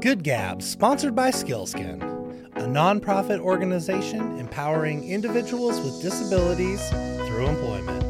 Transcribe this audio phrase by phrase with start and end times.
[0.00, 2.00] Good Gabs, sponsored by Skils'kin,
[2.56, 8.00] a nonprofit organization empowering individuals with disabilities through employment.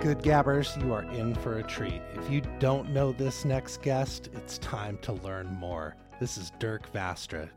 [0.00, 2.00] Good Gabbers, you are in for a treat.
[2.14, 5.96] If you don't know this next guest, it's time to learn more.
[6.20, 7.50] This is Dirk Vastrick,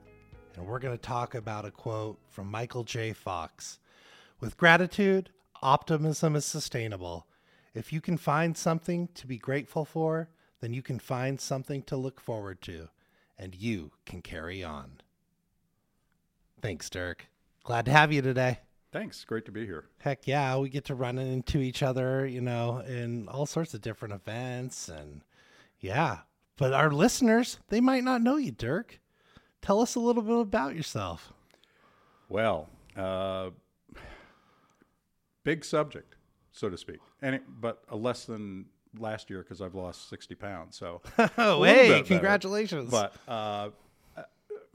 [0.55, 3.13] and we're going to talk about a quote from Michael J.
[3.13, 3.77] Fox.
[4.39, 5.29] With gratitude,
[5.61, 7.26] optimism is sustainable.
[7.77, 10.29] If you can find something to be grateful for,
[10.61, 12.89] then you can find something to look forward to,
[13.37, 15.01] and you can carry on.
[16.61, 17.27] Thanks, Dirk.
[17.63, 18.59] Glad to have you today.
[18.91, 19.23] Thanks.
[19.25, 19.85] Great to be here.
[19.99, 23.81] Heck yeah, we get to run into each other, you know, in all sorts of
[23.81, 24.89] different events.
[24.89, 25.21] And
[25.79, 26.19] yeah,
[26.57, 28.99] but our listeners, they might not know you, Dirk.
[29.61, 31.31] Tell us a little bit about yourself.
[32.29, 33.51] Well, uh,
[35.43, 36.15] big subject,
[36.51, 38.65] so to speak, and it, but a less than
[38.99, 40.77] last year because I've lost sixty pounds.
[40.77, 41.01] So,
[41.37, 42.03] oh, hey, bit better.
[42.05, 42.91] congratulations!
[42.91, 43.69] But uh,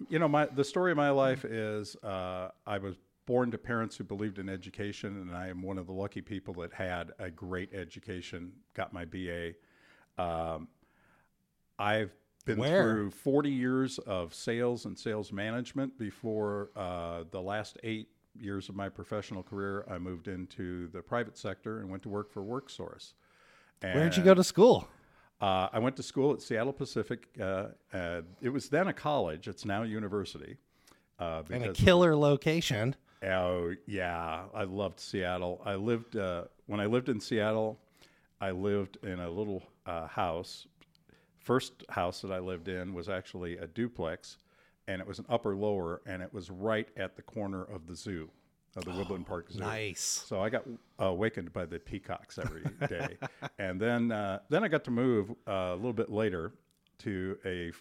[0.08, 3.96] you know, my the story of my life is uh, I was born to parents
[3.96, 7.30] who believed in education, and I am one of the lucky people that had a
[7.30, 8.52] great education.
[8.74, 9.52] Got my BA.
[10.18, 10.68] Um,
[11.78, 12.12] I've
[12.44, 12.82] been Where?
[12.82, 18.75] through 40 years of sales and sales management before uh, the last eight years of
[18.75, 19.84] my professional career.
[19.91, 23.12] I moved into the private sector and went to work for WorkSource.
[23.80, 24.89] Where did you go to school?
[25.41, 27.28] Uh, I went to school at Seattle Pacific.
[27.41, 29.48] Uh, uh, it was then a college.
[29.48, 30.56] It's now a university.
[31.19, 32.94] Uh, In a killer location.
[33.24, 35.61] Oh yeah, I loved Seattle.
[35.64, 37.78] I lived uh, when I lived in Seattle.
[38.41, 40.67] I lived in a little uh, house.
[41.41, 44.39] First house that I lived in was actually a duplex,
[44.88, 47.94] and it was an upper lower, and it was right at the corner of the
[47.94, 48.28] zoo,
[48.77, 49.61] of the Woodland Park Zoo.
[49.61, 50.00] Nice.
[50.00, 50.64] So I got
[51.00, 53.19] uh, awakened by the peacocks every day,
[53.58, 56.52] and then uh, then I got to move uh, a little bit later
[56.98, 57.72] to a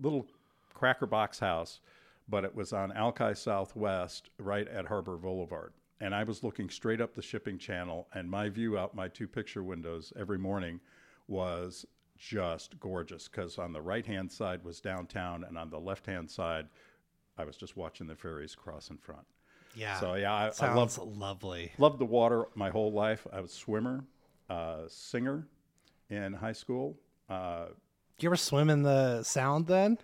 [0.00, 0.26] little
[0.72, 1.80] cracker box house,
[2.28, 5.72] but it was on Alki Southwest, right at Harbor Boulevard.
[6.00, 9.28] And I was looking straight up the shipping channel, and my view out my two
[9.28, 10.80] picture windows every morning
[11.28, 11.86] was
[12.28, 16.30] just gorgeous because on the right hand side was downtown, and on the left hand
[16.30, 16.66] side,
[17.36, 19.26] I was just watching the ferries cross in front.
[19.74, 19.98] Yeah.
[20.00, 21.72] So yeah, I, I Sounds love lovely.
[21.78, 23.26] loved the water my whole life.
[23.32, 24.04] I was a swimmer,
[24.48, 25.46] uh, singer
[26.10, 26.96] in high school.
[27.28, 27.66] Uh,
[28.20, 29.98] you ever swim in the sound then?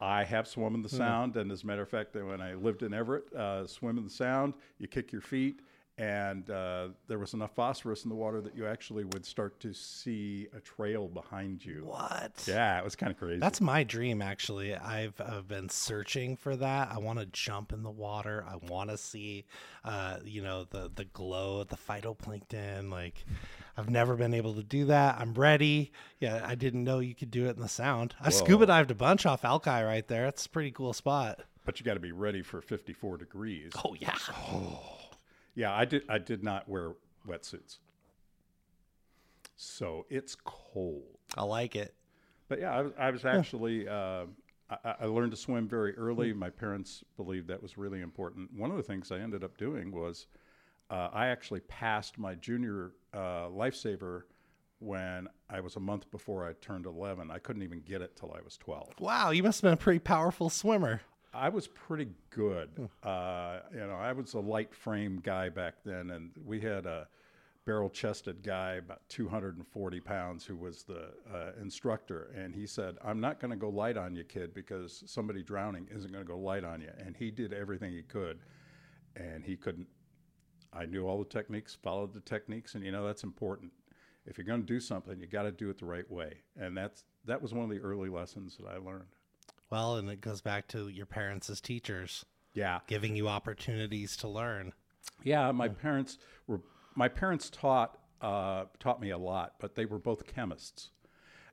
[0.00, 2.82] I have swum in the sound, and as a matter of fact, when I lived
[2.82, 5.60] in Everett, uh, swim in the sound, you kick your feet,
[5.98, 9.72] and uh, there was enough phosphorus in the water that you actually would start to
[9.72, 11.84] see a trail behind you.
[11.86, 12.44] What?
[12.46, 13.38] Yeah, it was kind of crazy.
[13.40, 14.74] That's my dream, actually.
[14.74, 16.90] I've, I've been searching for that.
[16.92, 18.44] I want to jump in the water.
[18.46, 19.46] I want to see,
[19.86, 22.90] uh, you know, the the glow of the phytoplankton.
[22.90, 23.24] Like,
[23.78, 25.16] I've never been able to do that.
[25.18, 25.92] I'm ready.
[26.20, 28.14] Yeah, I didn't know you could do it in the sound.
[28.20, 28.30] I Whoa.
[28.30, 30.24] scuba dived a bunch off Alki right there.
[30.24, 31.40] That's a pretty cool spot.
[31.64, 33.72] but you got to be ready for 54 degrees.
[33.82, 34.14] Oh yeah.
[35.56, 36.04] Yeah, I did.
[36.08, 36.92] I did not wear
[37.26, 37.78] wetsuits,
[39.56, 41.18] so it's cold.
[41.36, 41.94] I like it.
[42.48, 44.26] But yeah, I was, I was actually, uh,
[44.70, 46.32] I, I learned to swim very early.
[46.32, 48.52] My parents believed that was really important.
[48.56, 50.28] One of the things I ended up doing was
[50.90, 54.22] uh, I actually passed my junior uh, lifesaver
[54.78, 57.30] when I was a month before I turned 11.
[57.30, 59.00] I couldn't even get it till I was 12.
[59.00, 61.00] Wow, you must have been a pretty powerful swimmer.
[61.36, 62.70] I was pretty good.
[63.02, 67.06] Uh, you know, I was a light frame guy back then, and we had a
[67.66, 72.30] barrel chested guy, about 240 pounds, who was the uh, instructor.
[72.34, 75.88] And he said, I'm not going to go light on you, kid, because somebody drowning
[75.94, 76.90] isn't going to go light on you.
[76.98, 78.38] And he did everything he could,
[79.16, 79.88] and he couldn't.
[80.72, 83.72] I knew all the techniques, followed the techniques, and you know, that's important.
[84.26, 86.38] If you're going to do something, you got to do it the right way.
[86.56, 89.15] And that's that was one of the early lessons that I learned.
[89.70, 92.80] Well, and it goes back to your parents as teachers, Yeah.
[92.86, 94.72] giving you opportunities to learn.
[95.24, 96.60] Yeah, my parents were.
[96.94, 100.90] My parents taught uh, taught me a lot, but they were both chemists,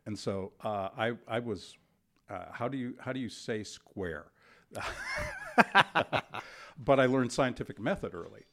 [0.05, 1.75] and so uh, I I was.
[2.29, 4.31] Uh, how do you how do you say square?
[6.77, 8.45] but I learned scientific method early,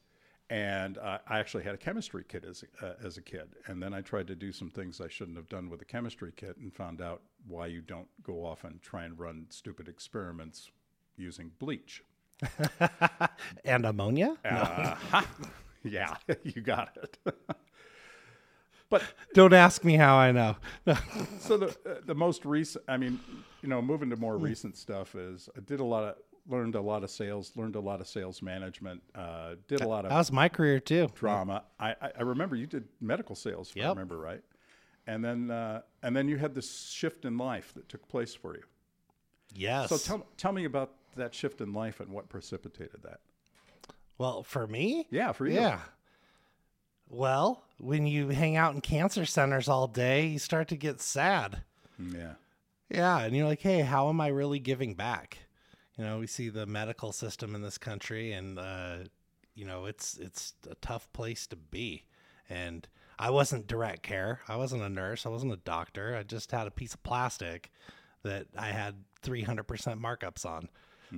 [0.50, 3.81] and uh, I actually had a chemistry kit as a, uh, as a kid, and
[3.81, 6.56] then I tried to do some things I shouldn't have done with a chemistry kit,
[6.56, 10.70] and found out why you don't go off and try and run stupid experiments
[11.17, 12.02] using bleach.
[13.64, 14.37] And ammonia?
[14.44, 15.23] Uh,
[15.85, 17.19] yeah, you got it.
[18.91, 19.02] but
[19.35, 20.56] Don't ask me how I know.
[21.38, 23.20] so the uh, the most recent, I mean,
[23.62, 26.17] you know, moving to more recent stuff is I did a lot of
[26.50, 30.05] learned a lot of sales, learned a lot of sales management, uh, did a lot
[30.05, 30.11] of.
[30.11, 31.08] that was my career too.
[31.14, 31.64] drama.
[31.79, 34.43] I, I I remember you did medical sales, if I remember right.
[35.06, 38.55] and then uh, and then you had this shift in life that took place for
[38.55, 38.62] you.
[39.55, 39.88] Yes.
[39.88, 43.20] So tell tell me about that shift in life and what precipitated that.
[44.19, 45.55] well, for me, Yeah, for you.
[45.55, 45.81] Yeah.
[47.08, 51.62] Well, when you hang out in cancer centers all day, you start to get sad.
[51.99, 52.35] Yeah.
[52.88, 55.38] Yeah, and you're like, hey, how am I really giving back?
[56.00, 58.97] You know, we see the medical system in this country, and uh,
[59.55, 62.06] you know, it's it's a tough place to be.
[62.49, 62.88] And
[63.19, 64.41] I wasn't direct care.
[64.49, 65.26] I wasn't a nurse.
[65.26, 66.17] I wasn't a doctor.
[66.17, 67.70] I just had a piece of plastic
[68.23, 70.70] that I had 300% markups on.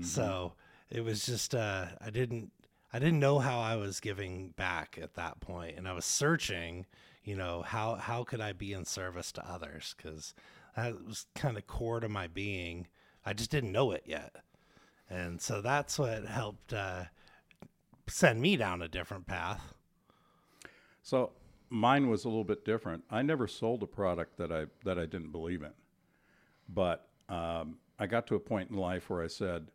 [0.02, 0.55] So
[0.90, 2.50] it was just uh, I didn't
[2.93, 6.87] I didn't know how I was giving back at that point, and I was searching.
[7.23, 9.94] You know how how could I be in service to others?
[9.96, 10.34] Because
[10.75, 12.88] that was kind of core to my being.
[13.25, 14.34] I just didn't know it yet,
[15.12, 17.05] and so that's what helped uh,
[18.09, 19.75] send me down a different path.
[21.03, 21.32] So
[21.69, 23.05] mine was a little bit different.
[23.11, 25.73] I never sold a product that I that I didn't believe in,
[26.69, 29.69] but um, I got to a point in life where I said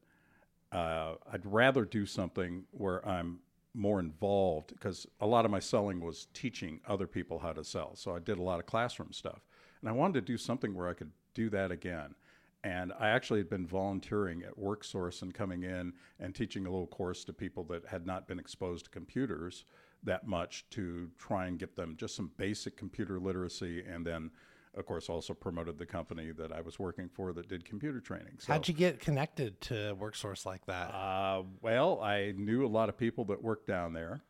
[0.72, 3.40] uh, I'd rather do something where I'm
[3.74, 7.96] more involved because a lot of my selling was teaching other people how to sell.
[7.96, 9.42] So I did a lot of classroom stuff,
[9.82, 12.16] and I wanted to do something where I could do that again.
[12.64, 16.88] And I actually had been volunteering at WorkSource and coming in and teaching a little
[16.88, 19.66] course to people that had not been exposed to computers
[20.04, 23.84] that much to try and get them just some basic computer literacy.
[23.88, 24.32] And then,
[24.76, 28.38] of course, also promoted the company that I was working for that did computer training.
[28.40, 30.94] So, How'd you get connected to WorkSource like that?
[30.94, 34.22] uh, well, I knew a lot of people that worked down there,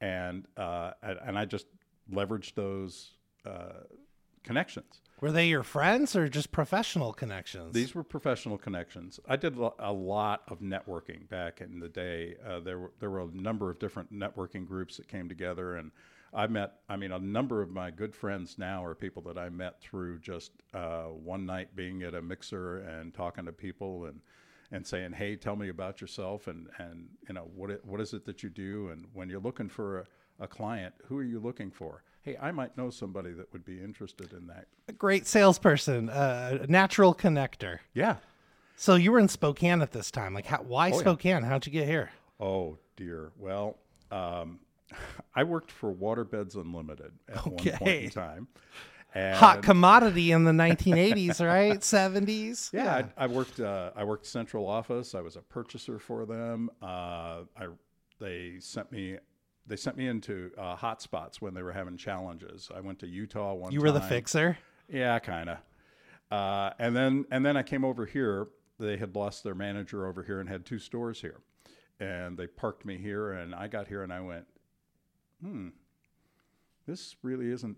[0.00, 1.66] and uh, and, and I just
[2.12, 3.12] leveraged those
[3.44, 3.84] uh,
[4.42, 5.00] connections.
[5.20, 7.74] Were they your friends or just professional connections?
[7.74, 9.20] These were professional connections.
[9.28, 12.36] I did a lot of networking back in the day.
[12.46, 15.90] Uh, there were there were a number of different networking groups that came together, and
[16.32, 16.78] I met.
[16.88, 20.20] I mean, a number of my good friends now are people that I met through
[20.20, 24.20] just uh, one night being at a mixer and talking to people and
[24.72, 28.14] and saying, "Hey, tell me about yourself," and and you know what it, what is
[28.14, 31.40] it that you do, and when you're looking for a, a client, who are you
[31.40, 32.04] looking for?
[32.22, 34.66] Hey, I might know somebody that would be interested in that.
[34.88, 37.78] a great salesperson, a natural connector.
[37.94, 38.16] Yeah,
[38.76, 40.34] So you were in Spokane at this time.
[40.34, 40.96] Like, how, why yeah.
[40.98, 41.42] Spokane?
[41.42, 42.10] How'd you get here?
[42.38, 43.32] Oh dear.
[43.38, 43.78] Well,
[44.10, 44.60] um,
[45.34, 48.48] I worked for Waterbeds Unlimited at one point in time.
[49.12, 51.80] And Hot commodity in the 1980s, right?
[51.80, 52.72] 70s.
[52.72, 53.58] yeah, I, I worked.
[53.58, 55.16] Uh, I worked central office.
[55.16, 56.70] I was a purchaser for them.
[56.80, 57.66] Uh, I
[58.20, 59.18] they sent me.
[59.70, 62.72] They sent me into uh, hotspots when they were having challenges.
[62.74, 63.70] I went to Utah one.
[63.70, 64.58] You were the fixer.
[64.88, 65.58] Yeah, kind of.
[66.28, 68.48] Uh, and then and then I came over here.
[68.80, 71.38] They had lost their manager over here and had two stores here,
[72.00, 73.30] and they parked me here.
[73.30, 74.46] And I got here and I went,
[75.40, 75.68] hmm,
[76.88, 77.76] this really isn't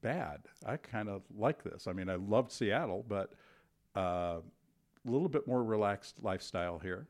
[0.00, 0.40] bad.
[0.64, 1.86] I kind of like this.
[1.86, 3.34] I mean, I loved Seattle, but
[3.94, 7.08] uh, a little bit more relaxed lifestyle here.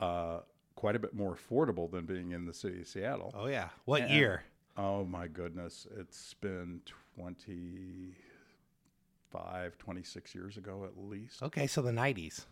[0.00, 0.40] Uh,
[0.84, 3.32] quite a bit more affordable than being in the city of Seattle.
[3.34, 3.70] Oh yeah.
[3.86, 4.42] What And- year?
[4.76, 6.82] Oh my goodness, it's been
[7.16, 11.42] 25, 26 years ago at least.
[11.42, 12.44] Okay, so the 90s.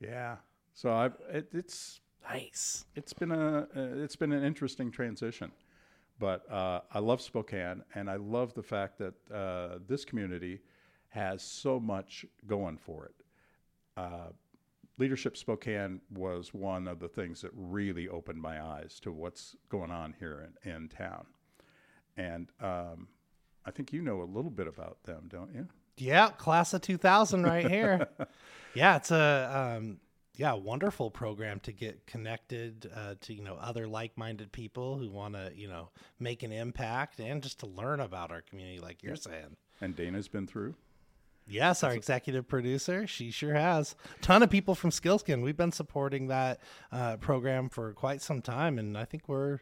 [0.00, 0.36] Yeah.
[0.72, 2.86] So I've it, it's Nice.
[2.94, 5.52] it's been a it's been an interesting transition,
[6.18, 10.60] but uh, I love Spokane and I love the fact that uh, this community
[11.10, 13.14] has so much going for it.
[13.98, 14.28] Uh,
[14.98, 19.90] Leadership Spokane was one of the things that really opened my eyes to what's going
[19.90, 21.26] on here in, in town,
[22.16, 23.08] and um,
[23.64, 25.68] I think you know a little bit about them, don't you?
[25.98, 28.08] Yeah, class of 2000 right here.
[28.74, 29.98] yeah, it's a um,
[30.36, 35.34] yeah, wonderful program to get connected uh, to you know other like-minded people who want
[35.34, 39.16] to you know make an impact and just to learn about our community, like you're
[39.16, 39.56] saying.
[39.80, 40.74] And Dana's been through.
[41.48, 43.94] Yes, our executive producer, she sure has.
[44.20, 45.42] ton of people from Skils'kin.
[45.42, 46.60] We've been supporting that
[46.90, 49.60] uh, program for quite some time, and I think we're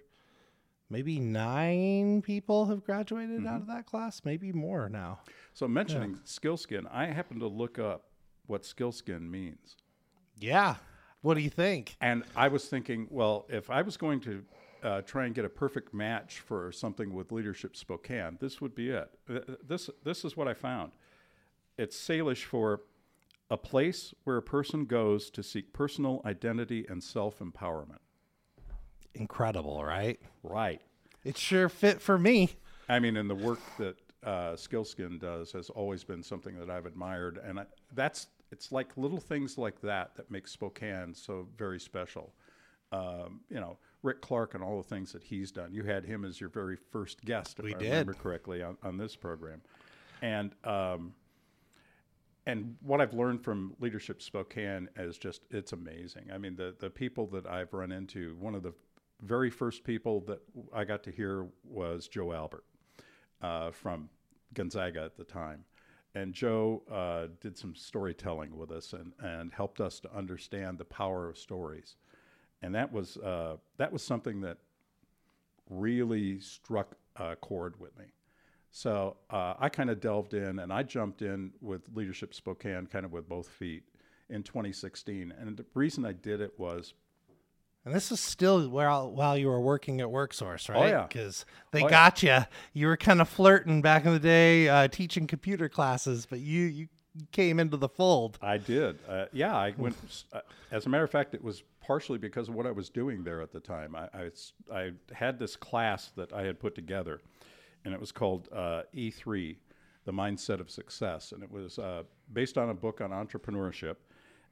[0.88, 5.20] maybe nine people have graduated out of that class, maybe more now.
[5.52, 8.06] So mentioning Skils'kin, I happened to look up
[8.46, 9.76] what Skils'kin means.
[10.38, 10.76] Yeah.
[11.20, 11.96] What do you think?
[12.00, 14.44] And I was thinking, well, if I was going to
[14.82, 18.90] uh, try and get a perfect match for something with Leadership Spokane, this would be
[18.90, 19.08] it.
[19.66, 20.92] This, this is what I found.
[21.76, 22.82] It's Salish for
[23.50, 27.98] a place where a person goes to seek personal identity and self empowerment.
[29.14, 30.20] Incredible, right?
[30.42, 30.80] Right.
[31.24, 32.50] It sure fit for me.
[32.88, 36.86] I mean, and the work that uh, Skils'kin does has always been something that I've
[36.86, 41.80] admired, and I, that's it's like little things like that that make Spokane so very
[41.80, 42.34] special.
[42.92, 45.72] Um, you know, Rick Clark and all the things that he's done.
[45.72, 47.88] You had him as your very first guest, if We I did.
[47.90, 49.62] remember correctly, on, on this program.
[50.22, 51.14] And um,
[52.46, 56.30] and what I've learned from Leadership Spokane is just it's amazing.
[56.32, 58.72] I mean, the the people that I've run into, one of the
[59.22, 60.40] very first people that
[60.72, 62.64] I got to hear was Joe Albert
[63.40, 64.08] uh, from
[64.52, 65.64] Gonzaga at the time.
[66.14, 70.84] And Joe uh, did some storytelling with us and, and helped us to understand the
[70.84, 71.96] power of stories.
[72.62, 74.58] And that was, uh, that was something that
[75.68, 78.06] really struck a chord with me.
[78.76, 83.04] So uh, I kind of delved in and I jumped in with Leadership Spokane kind
[83.04, 83.84] of with both feet
[84.28, 85.32] in 2016.
[85.38, 86.92] And the reason I did it was
[87.84, 90.76] and this is still while while you were working at WorkSource, right?
[90.76, 92.46] Oh yeah, because they oh, got yeah.
[92.72, 92.80] you.
[92.80, 96.62] You were kind of flirting back in the day, uh, teaching computer classes, but you
[96.64, 96.88] you
[97.30, 98.38] came into the fold.
[98.42, 98.98] I did.
[99.06, 99.96] Uh, yeah, I went.
[100.32, 100.40] Uh,
[100.72, 103.40] as a matter of fact, it was partially because of what I was doing there
[103.40, 103.94] at the time.
[103.94, 104.30] I I,
[104.74, 107.20] I had this class that I had put together,
[107.84, 109.56] and it was called uh, E3,
[110.04, 113.96] the mindset of success, and it was uh, based on a book on entrepreneurship,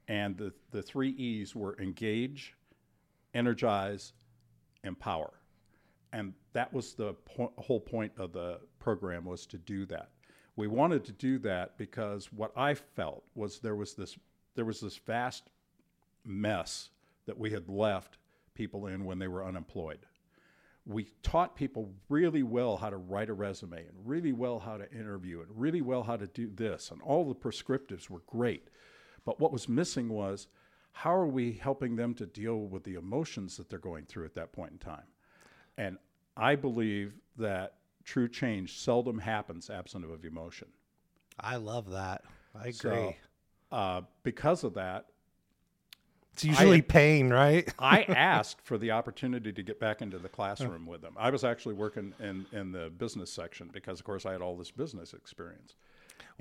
[0.08, 2.54] and the the three E's were engage
[3.34, 4.12] energize,
[4.84, 5.32] empower.
[6.12, 10.10] And that was the po- whole point of the program was to do that.
[10.56, 14.18] We wanted to do that because what I felt was there was this
[14.54, 15.44] there was this vast
[16.24, 16.90] mess
[17.24, 18.18] that we had left
[18.54, 20.00] people in when they were unemployed.
[20.84, 24.90] We taught people really well how to write a resume and really well how to
[24.90, 28.68] interview and really well how to do this and all the prescriptives were great.
[29.24, 30.48] But what was missing was
[30.92, 34.34] how are we helping them to deal with the emotions that they're going through at
[34.34, 35.06] that point in time?
[35.78, 35.98] And
[36.36, 37.74] I believe that
[38.04, 40.68] true change seldom happens absent of emotion.
[41.38, 42.22] I love that.
[42.54, 42.72] I agree.
[42.72, 43.14] So,
[43.70, 45.06] uh, because of that,
[46.32, 47.72] it's usually I, pain, right?
[47.78, 51.14] I asked for the opportunity to get back into the classroom with them.
[51.18, 54.56] I was actually working in, in the business section because, of course, I had all
[54.56, 55.74] this business experience.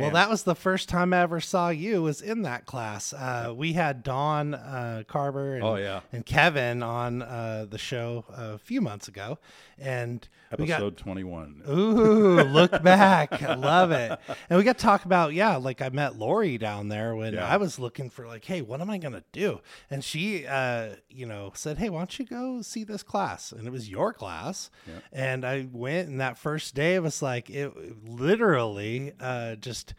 [0.01, 3.13] Well, and that was the first time I ever saw you was in that class.
[3.13, 6.01] Uh, we had Don uh, Carver and, oh, yeah.
[6.12, 9.38] and Kevin on uh, the show a few months ago,
[9.77, 11.63] and episode got, 21.
[11.70, 14.20] Ooh, look back, love it.
[14.50, 17.48] And we got to talk about yeah, like I met Lori down there when yeah.
[17.48, 19.60] I was looking for like, hey, what am I gonna do?
[19.89, 23.51] And she, uh, you know, said, hey, why don't you go see this class?
[23.51, 25.00] And it was your class, yeah.
[25.12, 27.74] and I went, and that first day it was like it
[28.08, 29.90] literally uh, just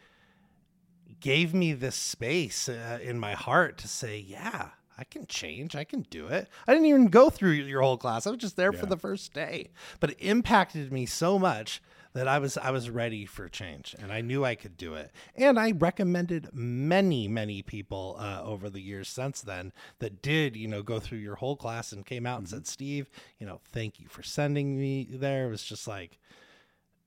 [1.22, 5.74] gave me this space uh, in my heart to say, yeah, I can change.
[5.74, 6.48] I can do it.
[6.66, 8.26] I didn't even go through your whole class.
[8.26, 8.80] I was just there yeah.
[8.80, 11.80] for the first day, but it impacted me so much
[12.12, 15.10] that I was I was ready for change, and I knew I could do it.
[15.34, 20.68] And I recommended many many people uh, over the years since then that did you
[20.68, 22.56] know go through your whole class and came out and mm-hmm.
[22.56, 25.46] said, Steve, you know, thank you for sending me there.
[25.46, 26.18] It was just like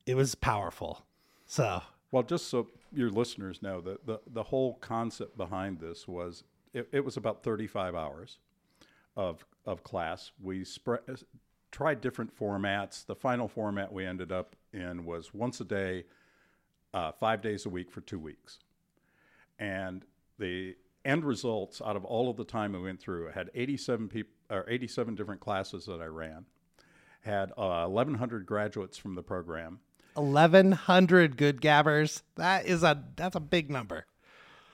[0.08, 1.06] it was powerful.
[1.46, 1.82] So
[2.16, 6.88] well, just so your listeners know, the, the, the whole concept behind this was it,
[6.94, 8.38] it was about 35 hours
[9.18, 10.32] of, of class.
[10.42, 11.02] We spread,
[11.74, 13.06] tried different formats.
[13.06, 16.06] The final format we ended up in was once a day,
[16.94, 18.60] uh, five days a week for two weeks.
[19.60, 20.06] And
[20.40, 24.08] the end results out of all of the time we went through I had 87
[24.08, 26.46] people or 87 different classes that I ran,
[27.26, 29.82] had uh, 1,100 graduates from the program,
[30.16, 32.24] 1100 good gabbers.
[32.36, 34.06] That is a that's a big number.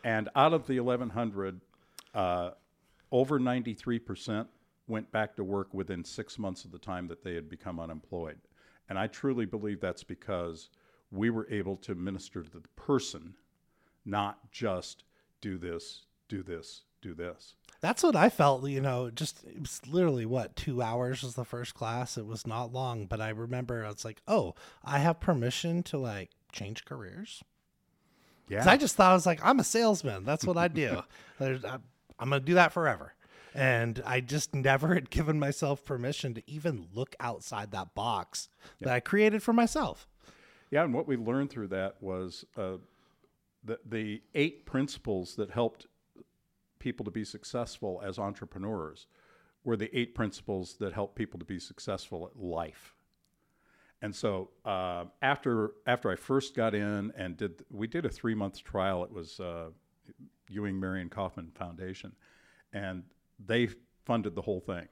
[0.03, 1.61] And out of the 1100,
[2.15, 2.51] uh,
[3.11, 4.47] over 93%
[4.87, 8.39] went back to work within six months of the time that they had become unemployed.
[8.89, 10.69] And I truly believe that's because
[11.11, 13.35] we were able to minister to the person,
[14.05, 15.03] not just
[15.39, 17.55] do this, do this, do this.
[17.81, 21.43] That's what I felt, you know, just it was literally what, two hours was the
[21.43, 22.17] first class.
[22.17, 24.53] It was not long, but I remember I was like, oh,
[24.83, 27.43] I have permission to like change careers.
[28.47, 28.69] Yeah.
[28.69, 30.25] I just thought I was like, I'm a salesman.
[30.25, 31.01] That's what I do.
[31.39, 33.13] I'm going to do that forever.
[33.55, 38.87] And I just never had given myself permission to even look outside that box yeah.
[38.87, 40.07] that I created for myself.
[40.69, 40.83] Yeah.
[40.83, 42.77] And what we learned through that was uh,
[43.63, 45.87] the, the eight principles that helped
[46.81, 49.07] people to be successful as entrepreneurs
[49.63, 52.95] were the eight principles that help people to be successful at life.
[54.01, 58.33] And so uh, after after I first got in and did we did a three
[58.33, 59.03] month trial.
[59.03, 59.69] It was uh,
[60.49, 62.13] Ewing Marion Kauffman Foundation,
[62.73, 63.03] and
[63.45, 63.69] they
[64.05, 64.87] funded the whole thing.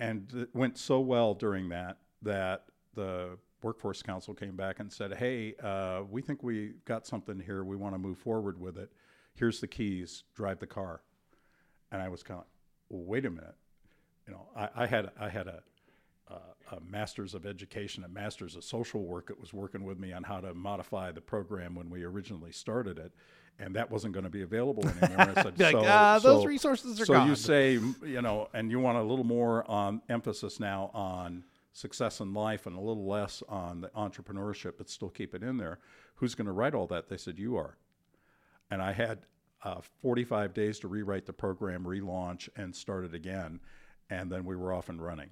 [0.00, 2.64] And it went so well during that that
[2.94, 7.62] the Workforce Council came back and said, "Hey, uh, we think we got something here.
[7.62, 8.90] We want to move forward with it."
[9.34, 11.00] Here's the keys, drive the car.
[11.92, 12.46] And I was kind of,
[12.88, 13.54] well, wait a minute.
[14.26, 15.62] You know, I, I had I had a
[16.28, 20.12] a, a master's of education, a master's of social work that was working with me
[20.12, 23.12] on how to modify the program when we originally started it.
[23.58, 25.20] And that wasn't going to be available anymore.
[25.20, 28.48] I said, like, so, "Ah, those so- resources are so gone." you say, you know,
[28.52, 32.80] and you want a little more on emphasis now on success in life and a
[32.80, 35.78] little less on the entrepreneurship, but still keep it in there.
[36.16, 37.08] Who's going to write all that?
[37.08, 37.76] They said, you are
[38.70, 39.20] and I had
[39.62, 43.60] uh, 45 days to rewrite the program, relaunch, and start it again.
[44.10, 45.30] And then we were off and running.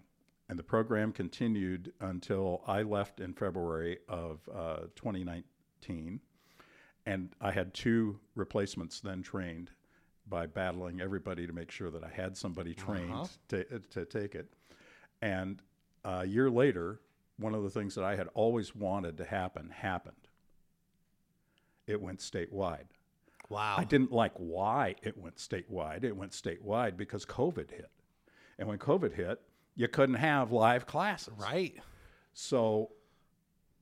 [0.48, 6.20] And the program continued until I left in February of uh, 2019.
[7.06, 9.70] And I had two replacements then trained
[10.28, 13.26] by battling everybody to make sure that I had somebody trained Uh-huh.
[13.48, 14.52] to, to take it.
[15.20, 15.60] And
[16.04, 17.00] a year later,
[17.38, 20.28] one of the things that I had always wanted to happen happened.
[21.86, 22.86] It went statewide.
[23.52, 23.76] Wow.
[23.78, 26.04] I didn't like why it went statewide.
[26.04, 27.90] It went statewide because COVID hit.
[28.58, 29.40] And when COVID hit,
[29.74, 31.34] you couldn't have live classes.
[31.38, 31.74] Right.
[32.32, 32.92] So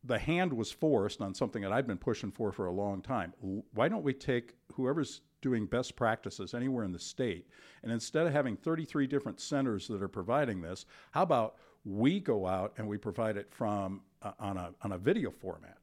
[0.05, 3.33] the hand was forced on something that I've been pushing for for a long time.
[3.75, 7.47] Why don't we take whoever's doing best practices anywhere in the state,
[7.83, 12.47] and instead of having 33 different centers that are providing this, how about we go
[12.47, 15.80] out and we provide it from uh, on a on a video format?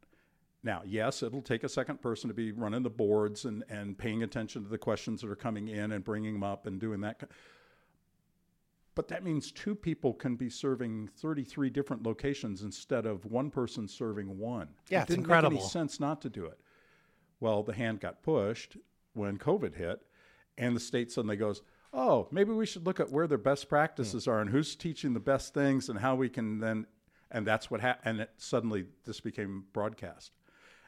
[0.64, 4.24] Now, yes, it'll take a second person to be running the boards and, and paying
[4.24, 7.30] attention to the questions that are coming in and bringing them up and doing that.
[8.96, 13.88] But that means two people can be serving 33 different locations instead of one person
[13.88, 14.70] serving one.
[14.90, 15.52] Yeah, it it's didn't incredible.
[15.52, 16.60] make any sense not to do it.
[17.40, 18.76] Well, the hand got pushed
[19.14, 20.02] when COVID hit,
[20.58, 21.62] and the state suddenly goes,
[21.94, 24.32] "Oh, maybe we should look at where their best practices Hmm.
[24.32, 26.88] are and who's teaching the best things and how we can then."
[27.30, 28.08] And that's what happened.
[28.10, 30.32] And it, suddenly, this became broadcast,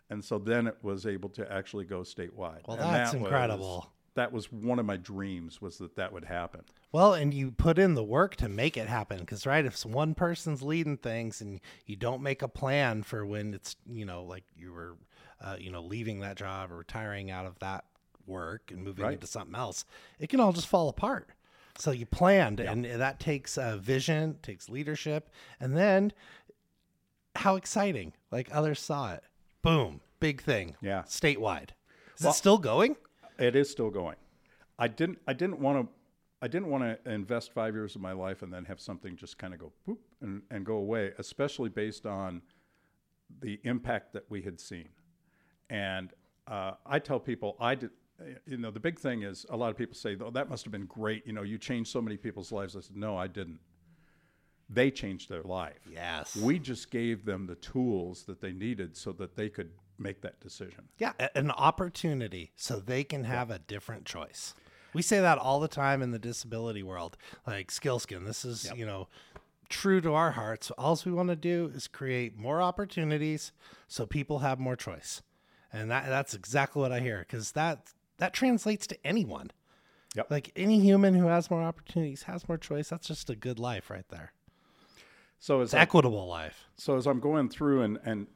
[0.10, 2.68] and so then it was able to actually go statewide.
[2.68, 3.92] Well, And that's that was- incredible.
[4.16, 6.62] that was one of my dreams was that that would happen.
[6.92, 10.16] Well, and you put in the work to make it happen because, right, if one
[10.16, 14.44] person's leading things and you don't make a plan for when it's, you know, like
[14.58, 14.98] you were,
[15.42, 17.86] uh, you know, leaving that job or retiring out of that
[18.26, 19.13] work and moving Right.
[19.13, 19.86] into something else,
[20.19, 21.30] it can all just fall apart.
[21.78, 25.30] So you planned, and that takes uh, vision, takes leadership,
[25.62, 26.12] and then
[27.36, 28.13] how exciting!
[28.32, 29.24] Like others saw it,
[29.62, 31.04] boom, big thing, Yeah.
[31.04, 31.72] statewide.
[32.17, 32.95] Is Well- it still going?
[33.38, 34.17] It is still going.
[34.78, 35.19] I didn't.
[35.28, 35.93] I didn't want to.
[36.41, 39.38] I didn't want to invest five years of my life and then have something just
[39.38, 42.41] kind of go boop and, and go away, especially based on
[43.41, 44.88] the impact that we had seen.
[45.69, 46.13] And
[46.48, 47.91] uh, I tell people, I did.
[48.45, 50.72] You know, the big thing is a lot of people say, "Oh, that must have
[50.74, 52.76] been great." You know, you changed so many people's lives.
[52.76, 53.60] I said, "No, I didn't.
[54.69, 55.79] They changed their life.
[55.91, 56.36] Yes.
[56.36, 60.39] We just gave them the tools that they needed so that they could make that
[60.39, 64.53] decision." Yeah, an opportunity so they can have a different choice.
[64.93, 67.17] We say that all the time in the disability world.
[67.45, 69.08] Like Skils'kin, this is, you know,
[69.69, 70.71] true to our hearts.
[70.71, 73.51] All we want to do is create more opportunities
[73.88, 75.21] so people have more choice.
[75.71, 79.51] And that that's exactly what I hear cuz that that translates to anyone.
[80.15, 80.32] Yep.
[80.32, 82.89] Like any human who has more opportunities has more choice.
[82.89, 84.34] That's just a good life right there.
[85.39, 86.67] So as It's I equitable life.
[86.75, 88.28] So as I'm going through and, and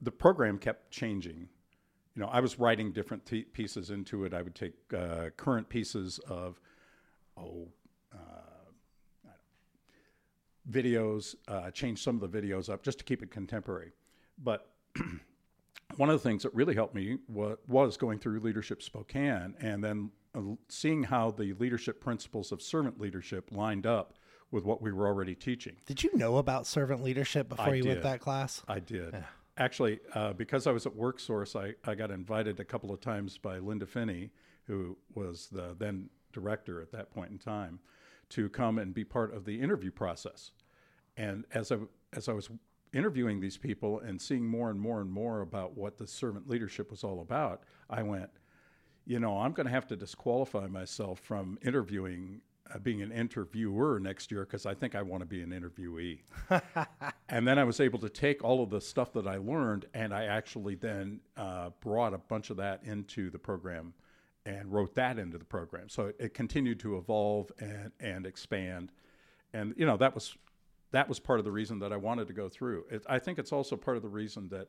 [0.00, 1.48] the program kept changing,
[2.14, 4.34] you know, I was writing different t- pieces into it.
[4.34, 6.60] I would take uh, current pieces of,
[7.36, 7.68] oh,
[8.12, 9.28] uh,
[10.70, 13.92] videos, uh, change some of the videos up just to keep it contemporary.
[14.38, 14.70] But
[15.96, 19.82] one of the things that really helped me wa- was going through Leadership Spokane and
[19.82, 24.14] then uh, seeing how the leadership principles of servant leadership lined up
[24.50, 25.76] with what we were already teaching.
[25.86, 28.04] Did you know about servant leadership before I you went did.
[28.04, 28.62] that class?
[28.68, 29.24] I did.
[29.56, 33.36] Actually, uh, because I was at WorkSource, I, I got invited a couple of times
[33.38, 34.30] by Linda Finney,
[34.64, 37.80] who was the then director at that point in time,
[38.30, 40.52] to come and be part of the interview process.
[41.16, 41.76] And as I,
[42.12, 42.48] as I was
[42.92, 46.90] interviewing these people and seeing more and more and more about what the servant leadership
[46.90, 48.30] was all about, I went,
[49.06, 52.40] you know, I'm going to have to disqualify myself from interviewing,
[52.78, 56.20] being an interviewer next year because I think I want to be an interviewee.
[57.28, 60.14] and then I was able to take all of the stuff that I learned and
[60.14, 63.94] I actually then uh, brought a bunch of that into the program
[64.46, 65.88] and wrote that into the program.
[65.88, 68.92] So it, it continued to evolve and, and expand.
[69.52, 70.36] And, you know, that was,
[70.92, 72.84] that was part of the reason that I wanted to go through.
[72.90, 74.68] It, I think it's also part of the reason that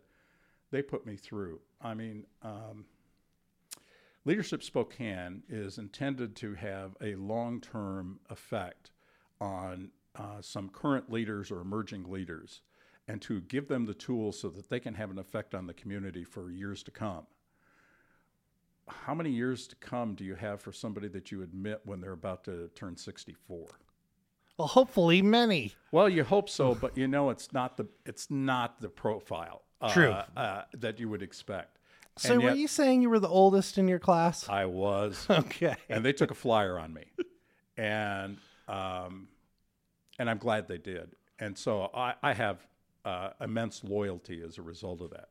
[0.71, 1.59] they put me through.
[1.81, 2.85] I mean, um,
[4.23, 8.91] Leadership Spokane is intended to have a long term effect
[9.39, 12.62] on uh, some current leaders or emerging leaders
[13.07, 15.73] and to give them the tools so that they can have an effect on the
[15.73, 17.25] community for years to come.
[18.88, 22.12] How many years to come do you have for somebody that you admit when they're
[22.12, 23.67] about to turn 64?
[24.57, 25.73] Well, hopefully many.
[25.91, 29.91] Well, you hope so, but you know it's not the it's not the profile uh,
[29.91, 30.15] True.
[30.38, 31.79] uh, that you would expect.
[32.17, 34.47] So And were yet you saying you were the oldest in your class?
[34.50, 35.76] I was, Okay.
[35.89, 37.06] and they took a flyer on me,
[37.78, 39.28] and um,
[40.19, 41.15] and I'm glad they did.
[41.39, 42.65] And so I, I have
[43.06, 45.30] uh, immense loyalty as a result of that,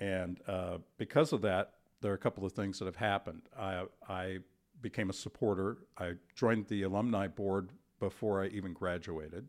[0.00, 3.42] and uh, because of that, there are a couple of things that have happened.
[3.58, 4.38] I I
[4.82, 5.78] became a supporter.
[5.96, 7.70] I joined the alumni board
[8.00, 9.46] before I even graduated.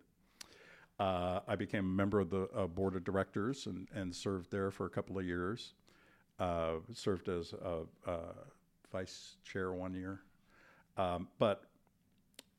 [1.00, 4.70] Uh, I became a member of the uh, board of directors and, and served there
[4.70, 5.74] for a couple of years.
[6.42, 8.18] Uh, served as a, a
[8.92, 10.22] vice chair one year,
[10.98, 11.66] um, but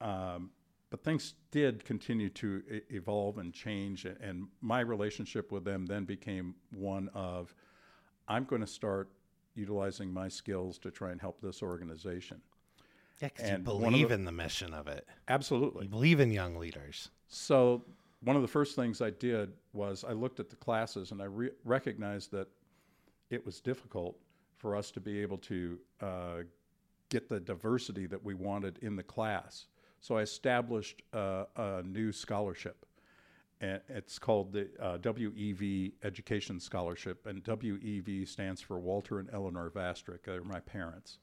[0.00, 0.50] um,
[0.90, 6.04] but things did continue to e- evolve and change, and, my relationship with them then
[6.04, 7.56] became one of
[8.28, 9.08] I'm going to start
[9.56, 12.40] utilizing my skills to try and help this organization.
[13.20, 15.08] Yeah, you believe the- in the mission of it.
[15.26, 15.86] Absolutely.
[15.86, 17.10] You believe in young leaders.
[17.26, 17.84] So
[18.20, 21.24] one of the first things I did was I looked at the classes and I
[21.26, 22.46] re- recognized that
[23.32, 24.16] it was difficult
[24.58, 26.42] for us to be able to uh,
[27.08, 29.66] get the diversity that we wanted in the class.
[30.00, 32.86] So I established uh, a new scholarship.
[33.60, 39.70] And it's called the uh, WEV Education Scholarship, and WEV stands for Walter and Eleanor
[39.70, 40.24] Vastrick.
[40.24, 41.18] They're my parents.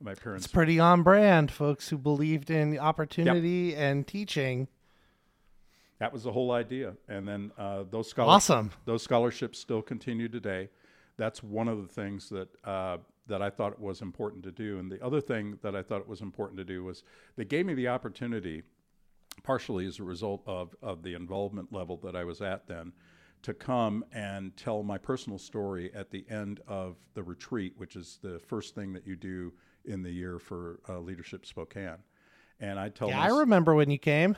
[0.00, 4.68] My parents It's pretty on brand, folks who believed in opportunity and teaching.
[5.98, 6.94] That was the whole idea.
[7.08, 8.70] And then uh, those scholarships, Awesome.
[8.84, 10.70] those scholarships still continue today.
[11.20, 14.78] That's one of the things that uh, that I thought was important to do.
[14.78, 17.04] And the other thing that I thought it was important to do was
[17.36, 18.62] they gave me the opportunity,
[19.42, 22.92] partially as a result of of the involvement level that I was at then,
[23.42, 28.18] to come and tell my personal story at the end of the retreat, which is
[28.22, 29.52] the first thing that you do
[29.84, 31.98] in the year for uh, Leadership Spokane.
[32.60, 34.36] And I tell Yeah, I remember when you came.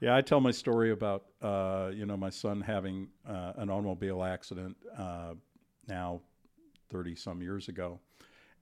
[0.00, 4.22] yeah, I tell my story about uh, you know my son having uh, an automobile
[4.22, 5.34] accident uh,
[5.88, 6.20] now
[6.90, 8.00] thirty some years ago,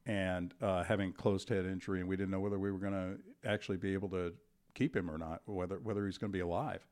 [0.06, 3.48] and uh, having closed head injury, and we didn't know whether we were going to
[3.48, 4.32] actually be able to
[4.74, 6.86] keep him or not, whether whether he's going to be alive,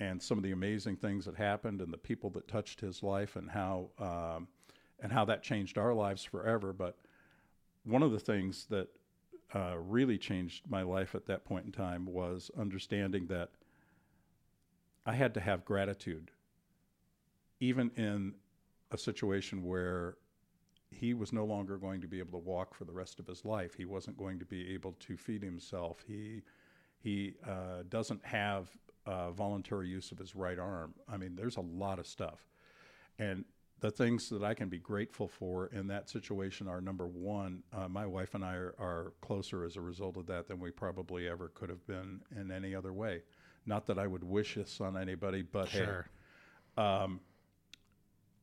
[0.00, 3.36] and some of the amazing things that happened, and the people that touched his life,
[3.36, 4.48] and how um,
[5.00, 6.72] and how that changed our lives forever.
[6.72, 6.96] But
[7.84, 8.88] one of the things that
[9.54, 13.50] uh, really changed my life at that point in time was understanding that
[15.04, 16.30] I had to have gratitude,
[17.58, 18.34] even in
[18.92, 20.16] a situation where
[20.90, 23.44] he was no longer going to be able to walk for the rest of his
[23.44, 23.74] life.
[23.74, 26.04] He wasn't going to be able to feed himself.
[26.06, 26.42] He
[26.98, 28.68] he uh, doesn't have
[29.06, 30.94] uh, voluntary use of his right arm.
[31.12, 32.46] I mean, there's a lot of stuff,
[33.18, 33.44] and
[33.80, 37.88] the things that I can be grateful for in that situation are number one, uh,
[37.88, 41.28] my wife and I are, are closer as a result of that than we probably
[41.28, 43.22] ever could have been in any other way.
[43.66, 46.06] Not that I would wish this on anybody, but Sure.
[46.76, 47.20] hey, um,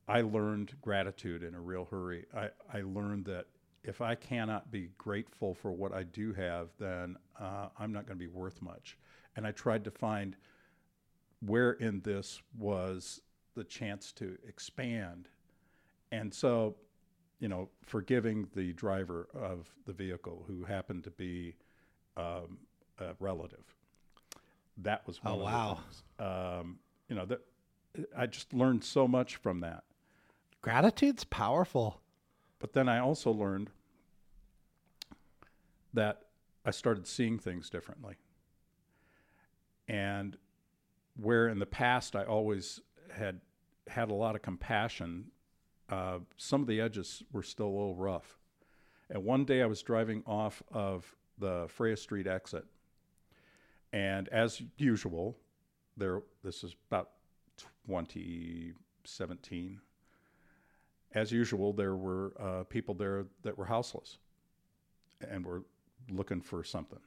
[0.10, 2.26] I learned gratitude in a real hurry.
[2.36, 3.46] I, I learned that
[3.84, 8.18] if I cannot be grateful for what I do have, then uh, I'm not going
[8.18, 8.98] to be worth much.
[9.36, 10.36] And I tried to find
[11.46, 13.22] where in this was
[13.56, 15.30] the chance to expand.
[16.12, 16.76] And so,
[17.40, 21.56] you know, forgiving the driver of the vehicle who happened to be
[22.18, 22.58] um,
[22.98, 23.64] a relative.
[24.78, 25.78] That was one Oh, of wow.
[25.78, 26.04] the things.
[26.20, 27.42] Um, you know, that
[28.18, 29.84] I just learned so much from that.
[30.62, 32.02] Gratitude's powerful.
[32.60, 33.70] But then I also learned
[35.94, 36.24] that
[36.66, 38.16] I started seeing things differently.
[39.88, 40.38] And
[41.16, 43.40] where in the past I always had
[43.88, 45.32] had a lot of compassion,
[45.90, 48.38] uh, some of the edges were still a little rough.
[49.10, 52.66] And one day I was driving off of the Freya Street exit,
[53.92, 55.36] and as usual,
[55.98, 57.10] there this is about
[57.88, 59.82] 2017
[61.14, 64.18] as usual, there were uh, people there that were houseless
[65.28, 65.64] and were
[66.10, 67.00] looking for something.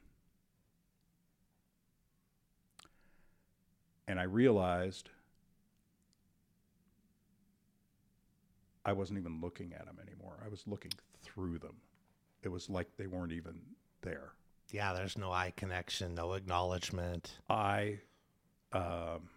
[4.07, 5.09] And I realized
[8.85, 10.37] I wasn't even looking at them anymore.
[10.45, 11.75] I was looking through them.
[12.43, 13.61] It was like they weren't even
[14.01, 14.33] there.
[14.71, 17.39] Yeah, there's no eye connection, no acknowledgement.
[17.49, 17.99] I,
[18.73, 19.29] um,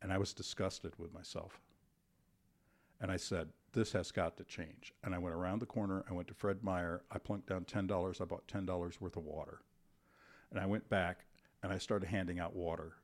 [0.00, 1.60] and I was disgusted with myself.
[3.00, 4.92] And I said, this has got to change.
[5.04, 6.04] And I went around the corner.
[6.08, 7.02] I went to Fred Meyer.
[7.10, 8.20] I plunked down $10.
[8.20, 9.60] I bought $10 worth of water.
[10.50, 11.26] And I went back
[11.62, 12.94] and I started handing out water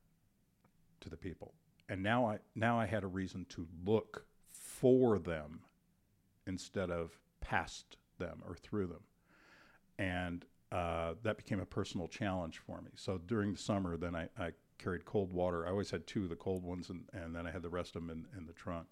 [1.01, 1.55] to the people.
[1.89, 5.61] And now I, now I had a reason to look for them
[6.47, 9.03] instead of past them or through them.
[9.99, 12.91] And uh, that became a personal challenge for me.
[12.97, 15.67] So during the summer, then I, I carried cold water.
[15.67, 17.95] I always had two of the cold ones, and, and then I had the rest
[17.95, 18.89] of them in, in the trunk.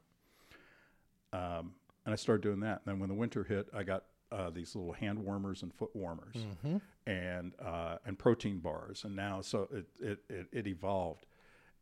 [1.32, 1.72] Um,
[2.04, 2.82] and I started doing that.
[2.84, 5.94] And then when the winter hit, I got uh, these little hand warmers and foot
[5.94, 6.76] warmers, Mm-hmm.
[7.06, 9.04] and uh, and protein bars.
[9.04, 11.26] And now, so it, it it it evolved.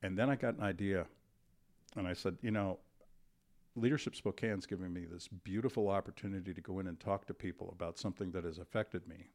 [0.02, 1.06] And then I got an idea,
[1.96, 2.78] and I said, you know,
[3.76, 7.98] Leadership Spokane's giving me this beautiful opportunity to go in and talk to people about
[7.98, 9.28] something that has affected me.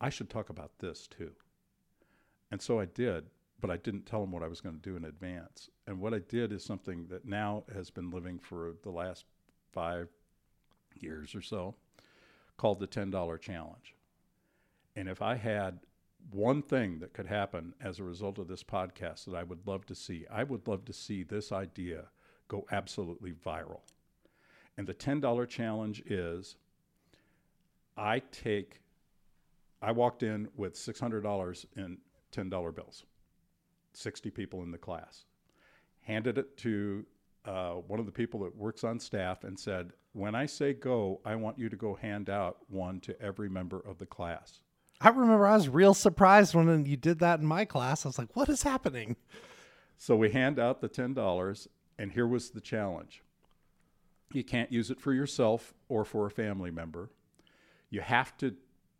[0.00, 1.30] I should talk about this too.
[2.50, 3.24] And so I did,
[3.60, 5.70] but I didn't tell them what I was going to do in advance.
[5.86, 9.24] And what I did is something that now has been living for the last
[9.72, 10.08] five
[10.94, 11.74] years or so
[12.56, 13.94] called the $10 challenge.
[14.96, 15.80] And if I had
[16.30, 19.86] one thing that could happen as a result of this podcast that I would love
[19.86, 22.06] to see, I would love to see this idea
[22.48, 23.80] go absolutely viral.
[24.76, 26.56] And the $10 challenge is
[27.96, 28.80] I take,
[29.80, 31.98] I walked in with $600 in
[32.32, 33.04] $10 bills,
[33.96, 35.24] 60 people in the class,
[36.02, 37.04] handed it to
[37.44, 41.20] uh, one of the people that works on staff and said, When I say go,
[41.24, 44.60] I want you to go hand out one to every member of the class.
[45.00, 48.06] I remember I was real surprised when you did that in my class.
[48.06, 49.16] I was like, what is happening?
[49.98, 53.22] So we hand out the $10, and here was the challenge
[54.34, 57.10] you can't use it for yourself or for a family member.
[57.90, 58.54] You have to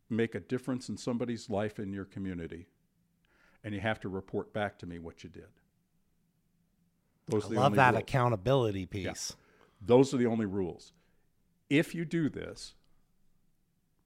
[0.08, 2.68] make a difference in somebody's life in your community,
[3.64, 5.48] and you have to report back to me what you did.
[7.26, 8.02] Those I love that rules.
[8.02, 9.34] accountability piece.
[9.80, 10.92] Those are the only rules.
[11.70, 12.74] If you do this,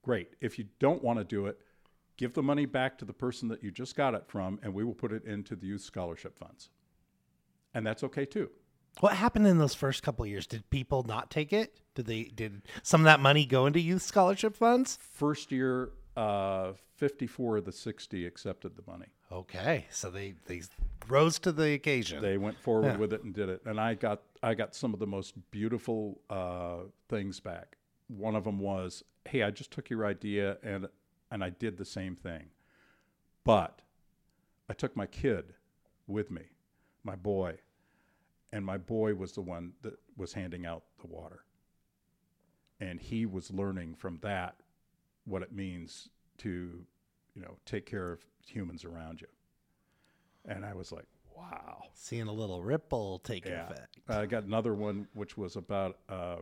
[0.03, 0.35] great.
[0.41, 1.59] If you don't want to do it,
[2.17, 4.85] give the money back to the person that you just got it from, and we
[4.85, 6.71] will put it into the youth scholarship funds.
[7.75, 8.51] And that's okay too.
[9.01, 10.47] What happened in those first couple of years?
[10.47, 11.81] Did people not take it?
[11.95, 14.99] Did they did some of that money go into youth scholarship funds?
[15.01, 19.07] First year, uh, 54 of the 60 accepted the money.
[19.31, 20.63] Okay, so they they
[21.09, 22.23] rose to the occasion.
[22.23, 22.97] They went forward Yeah.
[22.97, 23.63] with it and did it.
[23.67, 27.77] And I got I got some of the most beautiful uh, things back.
[28.09, 30.89] One of them was, "Hey, I just took your idea and
[31.31, 32.47] and I did the same thing,
[33.45, 33.83] but
[34.71, 35.53] I took my kid
[36.07, 36.43] with me,
[37.05, 37.59] my boy,
[38.51, 41.45] and my boy was the one that was handing out the water,
[42.81, 44.57] and he was learning from that
[45.27, 46.87] what it means to,
[47.39, 49.29] you know, take care of humans around you."
[50.45, 53.71] And I was like, "Wow." Seeing a little ripple take Yeah.
[53.71, 53.99] effect.
[54.09, 56.39] I got another one which was about uh,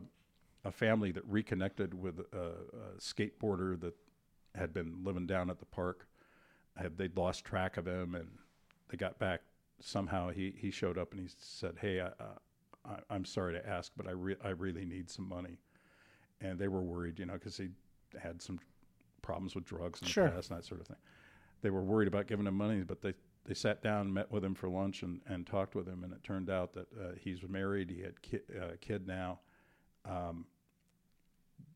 [0.65, 3.95] a family that reconnected with a, a skateboarder that
[4.55, 6.07] had been living down at the park.
[6.77, 8.29] Had they'd lost track of him, and
[8.89, 9.43] they got back
[9.81, 10.31] somehow.
[10.31, 12.39] He he showed up and he said, "Hey, I, uh,
[12.85, 15.59] I, I'm sorry to ask, but I re- I really need some money."
[16.41, 17.69] And they were worried, you know, because he
[18.21, 18.61] had some
[19.27, 20.25] problems with drugs in Sure.
[20.29, 20.97] the past and that sort of thing.
[21.63, 24.55] They were worried about giving him money, but they they sat down, met with him
[24.57, 26.03] for lunch, and, and talked with him.
[26.03, 27.91] And it turned out that uh, he's married.
[27.91, 29.39] He had ki- uh, a kid now.
[30.05, 30.47] Um,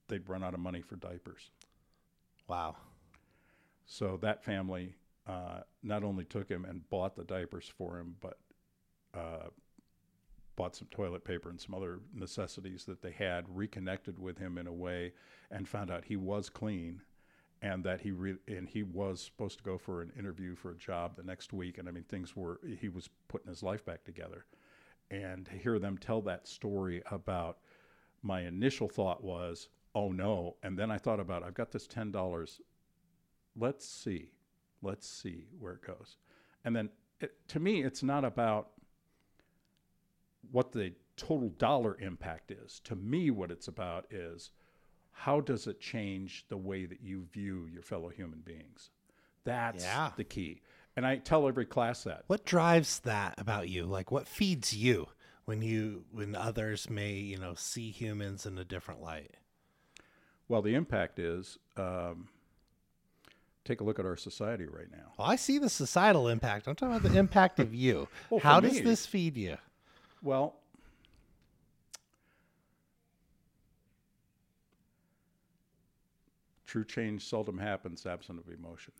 [0.08, 1.50] they'd run out of money for diapers.
[2.48, 2.74] Wow.
[3.86, 4.94] So that family
[5.28, 8.38] uh, not only took him and bought the diapers for him, but
[9.14, 9.48] uh,
[10.56, 14.66] bought some toilet paper and some other necessities that they had, reconnected with him in
[14.66, 15.12] a way,
[15.52, 17.00] and found out he was clean,
[17.62, 20.76] and that he re- and he was supposed to go for an interview for a
[20.76, 21.78] job the next week.
[21.78, 24.46] And I mean, things were he was putting his life back together,
[25.10, 27.58] and to hear them tell that story about
[28.22, 32.10] my initial thought was, oh no, and then I thought about I've got this ten
[32.10, 32.60] dollars.
[33.58, 34.30] Let's see.
[34.82, 36.16] Let's see where it goes.
[36.64, 36.88] And then
[37.20, 38.70] it, to me it's not about
[40.50, 42.80] what the total dollar impact is.
[42.84, 44.50] To me what it's about is
[45.24, 48.90] how does it change the way that you view your fellow human beings
[49.44, 50.10] that's Yeah.
[50.16, 50.62] the key
[50.96, 53.84] and i tell every class that What drives that about you?
[53.84, 55.08] Like what feeds you
[55.44, 59.32] when you when others may, you know, see humans in a different light?
[60.48, 62.28] well the impact is um,
[63.64, 66.66] take a look at our society right now Well, I see the societal impact.
[66.68, 68.08] I'm talking about the impact of you.
[68.30, 69.56] Well, How does me- this feed you?
[70.22, 70.56] Well,
[76.70, 78.92] true change seldom happens absent of emotion.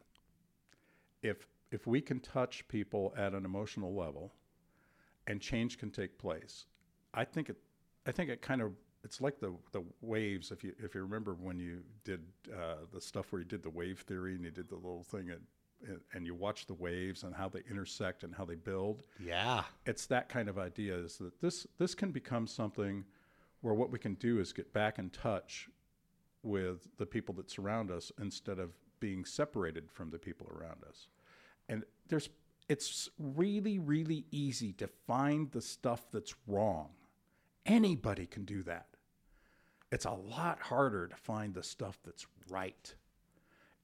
[1.22, 4.32] If if we can touch people at an emotional level
[5.28, 6.66] and change can take place,
[7.14, 7.56] I think it
[8.06, 8.72] I think it kind of
[9.04, 10.50] it's like the the waves.
[10.50, 13.70] If you if you remember when you did uh, the stuff where you did the
[13.70, 17.34] wave theory and you did the little thing and and you watch the waves and
[17.34, 19.64] how they intersect and how they build Yeah.
[19.86, 23.02] it's that kind of idea is that this this can become something
[23.62, 25.70] where what we can do is get back in touch
[26.42, 31.08] with the people that surround us instead of being separated from the people around us.
[31.68, 32.28] And there's
[32.68, 36.90] it's really really easy to find the stuff that's wrong.
[37.66, 38.86] Anybody can do that.
[39.92, 42.94] It's a lot harder to find the stuff that's right.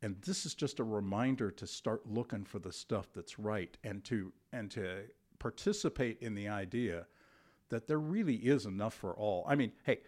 [0.02, 4.04] And this is just a reminder to start looking for the stuff that's right and
[4.04, 5.04] to and to
[5.38, 7.06] participate in the idea
[7.68, 9.44] that there really is enough for all.
[9.48, 10.00] I mean, hey,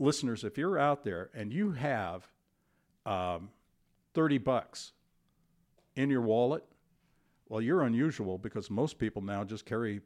[0.00, 2.26] listeners, if you're out there and you have
[3.06, 3.50] um,
[4.14, 4.92] 30 bucks
[5.94, 6.64] in your wallet,
[7.48, 10.00] well, you're unusual because most people now just carry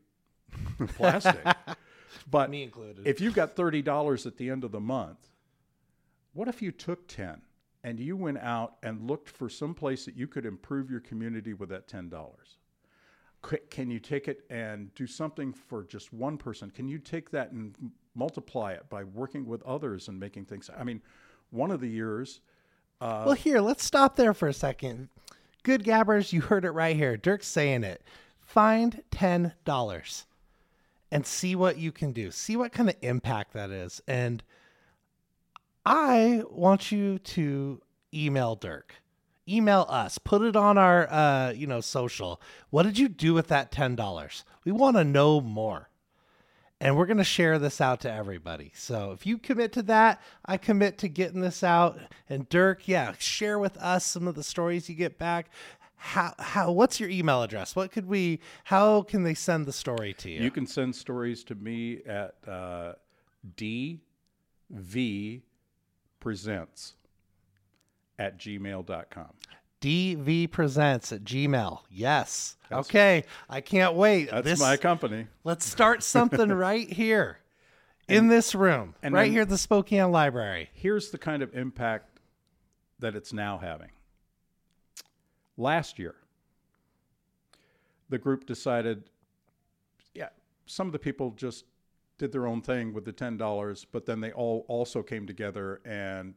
[0.88, 1.44] plastic.
[2.30, 3.07] but Me included.
[3.07, 5.28] if you've got $30 at the end of the month,
[6.33, 7.40] what if you took 10
[7.85, 11.54] and you went out and looked for some place that you could improve your community
[11.54, 12.11] with that $10?
[13.70, 16.70] Can you take it and do something for just one person?
[16.70, 17.76] Can you take that and
[18.14, 20.70] multiply it by working with others and making things?
[20.77, 21.03] I mean,
[21.50, 22.40] one of the years,
[23.00, 25.09] uh, well, here, let's stop there for a second.
[25.62, 27.16] Good gabbers, you heard it right here.
[27.16, 28.03] Dirk's saying it.
[28.40, 30.24] Find $10
[31.11, 32.31] and see what you can do.
[32.31, 34.03] See what kind of impact that is.
[34.07, 34.42] And
[35.87, 37.81] I want you to
[38.12, 38.96] email Dirk.
[39.48, 40.18] Email us.
[40.18, 42.40] Put it on our uh, you know, social.
[42.70, 44.44] What did you do with that $10?
[44.64, 45.88] We want to know more.
[46.80, 48.72] And we're going to share this out to everybody.
[48.74, 51.98] So if you commit to that, I commit to getting this out.
[52.28, 55.50] And Dirk, yeah, share with us some of the stories you get back.
[55.96, 57.74] How how what's your email address?
[57.74, 60.42] What could we how can they send the story to you?
[60.42, 62.92] You can send stories to me at uh,
[63.56, 65.40] dv
[66.20, 66.94] presents
[68.18, 69.32] at gmail.com.
[69.84, 71.80] DV presents at Gmail.
[71.90, 72.56] Yes.
[72.72, 73.24] okay.
[73.50, 74.30] I can't wait.
[74.30, 75.26] That's This- my company.
[75.44, 77.38] Let's start something right here
[78.08, 80.70] in this room, and right then- here at the Spokane Library.
[80.72, 82.18] Here's the kind of impact
[83.00, 83.90] that it's now having.
[85.58, 86.14] Last year,
[88.08, 89.10] the group decided,
[90.14, 90.30] yeah,
[90.64, 91.66] some of the people just
[92.16, 96.32] did their own thing with the $10, but then they all also came together and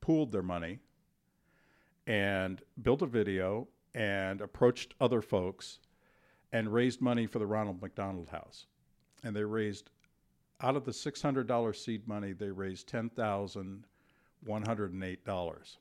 [0.00, 0.80] pooled their money
[2.08, 5.78] and built a video and approached other folks
[6.50, 8.66] and raised money for the Ronald McDonald House.
[9.22, 9.90] And they raised,
[10.62, 15.76] out of the $600 seed money, they raised $10,108.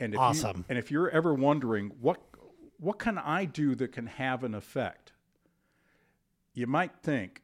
[0.00, 0.56] And if Awesome.
[0.58, 2.20] You, and if you're ever wondering what
[2.78, 5.12] what can I do that can have an effect,
[6.52, 7.42] you might think,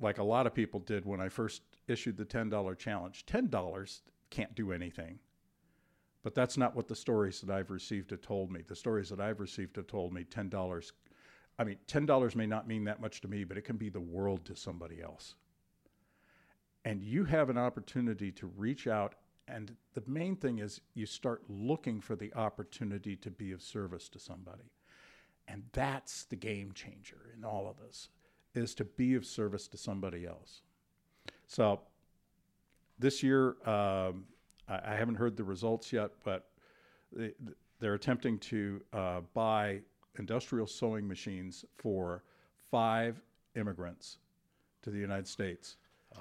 [0.00, 3.46] like a lot of people did when I first issued the ten dollar challenge, ten
[3.48, 5.20] dollars can't do anything.
[6.22, 8.60] But that's not what the stories that I've received have told me.
[8.66, 10.92] The stories that I've received have told me ten dollars.
[11.58, 13.88] I mean, ten dollars may not mean that much to me, but it can be
[13.88, 15.34] the world to somebody else.
[16.84, 19.14] And you have an opportunity to reach out
[19.48, 24.08] and the main thing is you start looking for the opportunity to be of service
[24.10, 24.70] to somebody.
[25.48, 28.08] And that's the game changer in all of this
[28.54, 30.62] is to be of service to somebody else.
[31.46, 31.80] So
[32.98, 34.26] this year, um,
[34.68, 36.48] I, I haven't heard the results yet, but
[37.12, 37.32] they,
[37.80, 39.80] they're attempting to uh, buy
[40.18, 42.22] industrial sewing machines for
[42.70, 43.20] five
[43.56, 44.18] immigrants
[44.82, 45.76] to the United States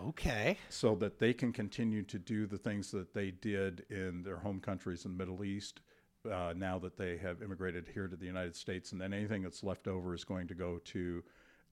[0.08, 0.58] Okay.
[0.70, 4.60] so that they can continue to do the things that they did in their home
[4.60, 5.82] countries in the Middle East.
[6.30, 9.64] Uh, now that they have immigrated here to the United States, and then anything that's
[9.64, 11.24] left over is going to go to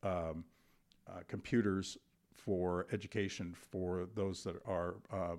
[0.01, 0.43] um,
[1.08, 1.97] uh, computers
[2.34, 5.36] for education for those that are uh,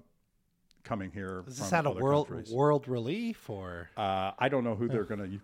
[0.85, 1.45] coming here.
[1.47, 2.53] Is this from at a world countries.
[2.53, 5.41] world relief or Uh, I don't know who they're going to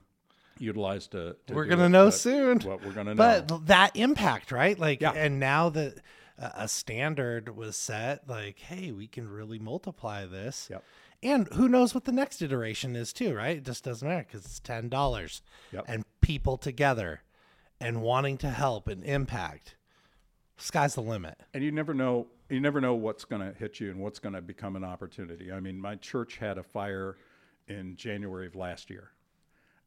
[0.59, 1.37] utilize to.
[1.47, 2.61] to we're gonna it, know soon.
[2.61, 3.45] What we're going to know.
[3.49, 4.79] But that impact, right?
[4.79, 5.13] Like, Yeah.
[5.13, 5.99] and now that
[6.39, 10.69] uh, a standard was set, like, hey, we can really multiply this.
[10.71, 10.85] Yep.
[11.23, 13.57] And who knows what the next iteration is too, right?
[13.57, 15.41] It just doesn't matter because it's ten dollars,
[15.73, 15.85] Yep.
[15.89, 17.23] and people together,
[17.81, 19.77] and wanting to help and impact.
[20.59, 21.39] Sky's the limit.
[21.55, 24.35] and you never know you never know what's going to hit you and what's going
[24.35, 25.53] to become an opportunity.
[25.53, 27.17] I mean my church had a fire
[27.69, 29.11] in january of last year.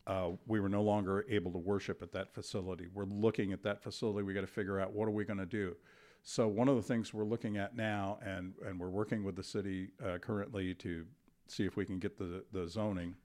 [0.05, 2.87] Uh, we were no longer able to worship at that facility.
[2.93, 4.23] We're looking at that facility.
[4.23, 5.75] We got to figure out what are we going to do.
[6.23, 9.43] So one of the things we're looking at now and, and we're working with the
[9.43, 11.05] city uh, currently to
[11.47, 13.15] see if we can get the, the zoning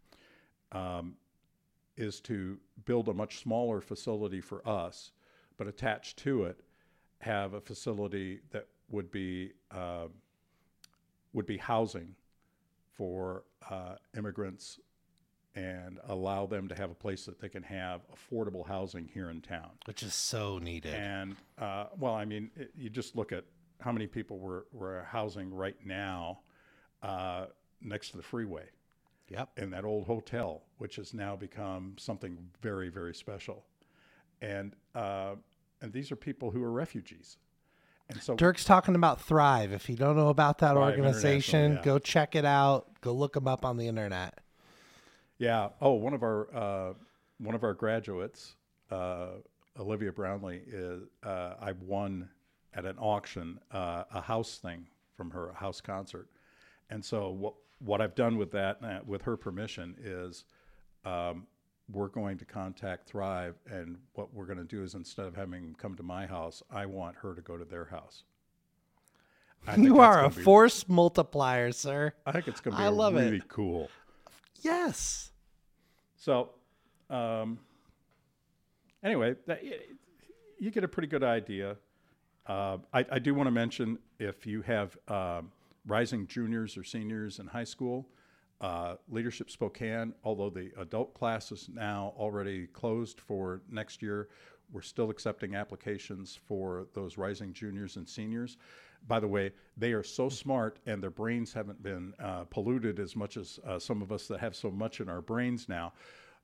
[0.72, 1.14] um,
[1.97, 5.12] is to build a much smaller facility for us
[5.57, 6.61] but attached to it
[7.24, 10.06] have a facility that would be uh,
[11.32, 12.14] would be housing
[12.96, 14.78] for uh, immigrants
[15.56, 19.40] and allow them to have a place that they can have affordable housing here in
[19.40, 19.70] town.
[19.86, 20.94] Which is so needed.
[20.94, 23.44] And uh, well, I mean, it, you just look at
[23.80, 26.40] how many people we're, we're housing right now
[27.02, 27.46] uh,
[27.80, 28.64] next to the freeway
[29.28, 29.50] Yep.
[29.56, 33.64] in that old hotel, which has now become something very, very special.
[34.42, 35.36] And uh,
[35.85, 37.37] and these are people who are refugees.
[38.09, 39.72] And so Dirk's talking about Thrive.
[39.72, 41.82] If you don't know about that Thrive organization, yeah.
[41.82, 42.89] go check it out.
[43.03, 44.39] Go look them up on the internet.
[45.39, 45.68] Yeah.
[45.80, 46.95] Oh, one of our uh,
[47.39, 48.57] one of our graduates,
[48.91, 49.28] uh,
[49.78, 52.28] Olivia Brownlee, is uh, I won
[52.74, 56.28] at an auction uh, a house thing from her, a house concert,
[56.91, 60.45] and so what what I've done with that, uh, with her permission, is
[61.05, 61.47] um,
[61.93, 65.62] we're going to contact Thrive, and what we're going to do is instead of having
[65.62, 68.24] them come to my house, I want her to go to their house.
[69.76, 72.12] You are a be- force multiplier, sir.
[72.26, 73.20] I think it's going to be I love it.
[73.20, 73.91] really cool.
[74.62, 75.30] Yes.
[76.16, 76.51] So,
[77.11, 77.59] um,
[79.03, 79.62] anyway, that,
[80.59, 81.76] you get a pretty good idea.
[82.47, 85.51] Uh, I, I do want to mention if you have um,
[85.87, 88.07] rising juniors or seniors in high school,
[88.64, 94.30] uh, Leadership Spokane, although the adult class is now already closed for next year,
[94.72, 98.56] we're still accepting applications for those rising juniors and seniors.
[99.06, 103.14] By the way, they are so smart and their brains haven't been uh, polluted as
[103.14, 105.92] much as uh, some of us that have so much in our brains now.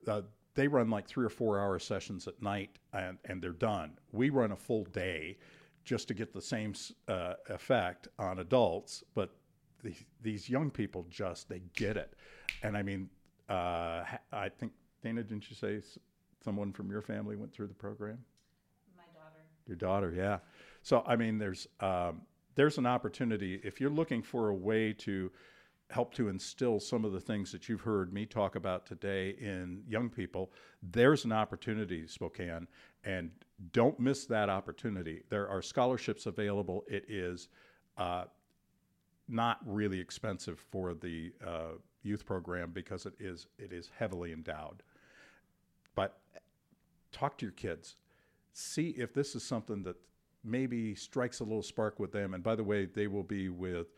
[0.07, 0.21] Uh,
[0.55, 3.93] they run like three or four hour sessions at night and, and they're done.
[4.13, 5.39] We run a full day
[5.85, 6.75] just to get the same
[7.09, 9.31] uh, effect on adults, but
[9.83, 12.15] the, these young people just they get it.
[12.63, 13.09] And I mean,
[13.49, 14.73] uh, I think
[15.03, 15.81] Dana, didn't you say
[16.45, 18.19] someone from your family went through the program?
[18.97, 19.41] My daughter.
[19.67, 20.39] Your daughter, yeah.
[20.83, 22.23] So I mean, there's um,
[22.55, 25.31] there's an opportunity if you're looking for a way to
[25.91, 29.83] help to instill some of the things that you've heard me talk about today in
[29.89, 30.53] young people.
[30.83, 32.69] There's an opportunity, Spokane,
[33.05, 33.31] and
[33.73, 35.23] don't miss that opportunity.
[35.29, 36.85] There are scholarships available.
[36.89, 37.49] It is
[37.99, 38.25] uh,
[39.31, 41.73] not really expensive for the uh,
[42.03, 44.83] youth program because it is it is heavily endowed.
[45.95, 46.19] But
[47.13, 47.97] talk to your kids
[48.53, 49.97] see if this is something that
[50.43, 52.35] maybe strikes a little spark with them.
[52.35, 53.89] And by the way, they will be with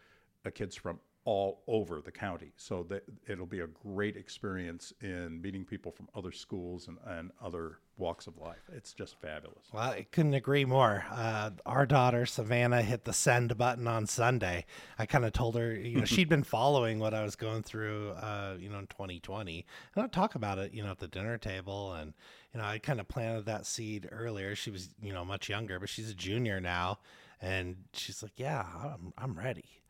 [0.44, 2.52] uh, kids from all over the county.
[2.56, 7.30] So that it'll be a great experience in meeting people from other schools and, and
[7.40, 8.68] other walks of life.
[8.72, 9.66] It's just fabulous.
[9.72, 11.04] Well, I couldn't agree more.
[11.10, 14.66] Uh, our daughter Savannah hit the send button on Sunday.
[14.98, 18.10] I kind of told her, you know, she'd been following what I was going through,
[18.10, 19.64] uh, you know, in 2020,
[19.94, 22.14] and I'd talk about it, you know, at the dinner table, and
[22.52, 24.54] you know, I kind of planted that seed earlier.
[24.54, 26.98] She was, you know, much younger, but she's a junior now,
[27.40, 29.81] and she's like, "Yeah, I'm, I'm ready."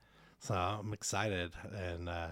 [0.43, 2.29] So I'm excited, and uh,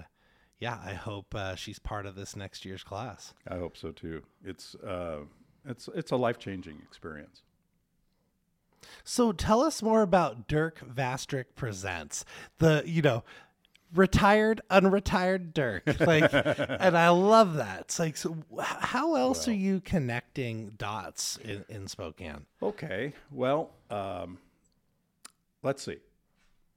[0.58, 3.34] yeah, I hope uh, she's part of this next year's class.
[3.46, 4.22] I hope so too.
[4.44, 5.20] It's uh,
[5.64, 7.42] it's it's a life changing experience.
[9.04, 12.24] So tell us more about Dirk Vastrick Presents.
[12.58, 13.22] The, you know,
[13.94, 15.84] retired, unretired Dirk.
[16.00, 17.80] Like, and I love that.
[17.82, 22.46] It's like, so how else are you connecting dots in, in Spokane?
[22.62, 23.12] Okay.
[23.30, 24.38] Well, um,
[25.62, 25.98] let's see.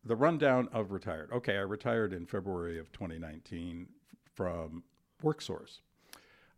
[0.06, 1.32] The rundown of retired.
[1.32, 4.84] Okay, I retired in February of 2019 f- from
[5.24, 5.80] WorkSource.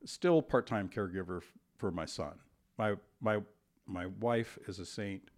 [0.04, 2.40] Still part-time caregiver f- for my son.
[2.78, 3.42] My my
[3.86, 5.30] my wife is a saint.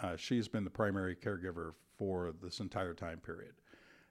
[0.00, 3.54] Uh, she's been the primary caregiver for this entire time period.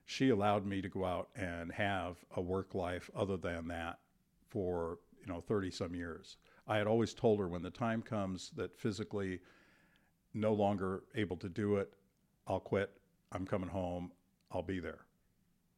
[0.06, 4.00] She allowed me to go out and have a work life other than that
[4.48, 6.38] for you know 30 some years.
[6.68, 9.42] I had always told her when the time comes that physically
[10.34, 11.94] no longer able to do it,
[12.48, 12.92] I'll quit.
[13.36, 14.12] I'm coming home.
[14.52, 15.00] I'll be there.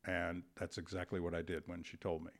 [0.05, 2.32] And that's exactly what I did when she told me.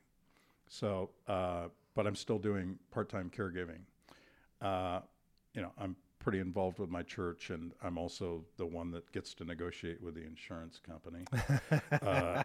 [0.68, 3.80] So, uh, but I'm still doing part time caregiving.
[4.62, 5.00] Uh,
[5.54, 9.34] you know, I'm pretty involved with my church, and I'm also the one that gets
[9.34, 11.24] to negotiate with the insurance company.
[12.02, 12.42] uh,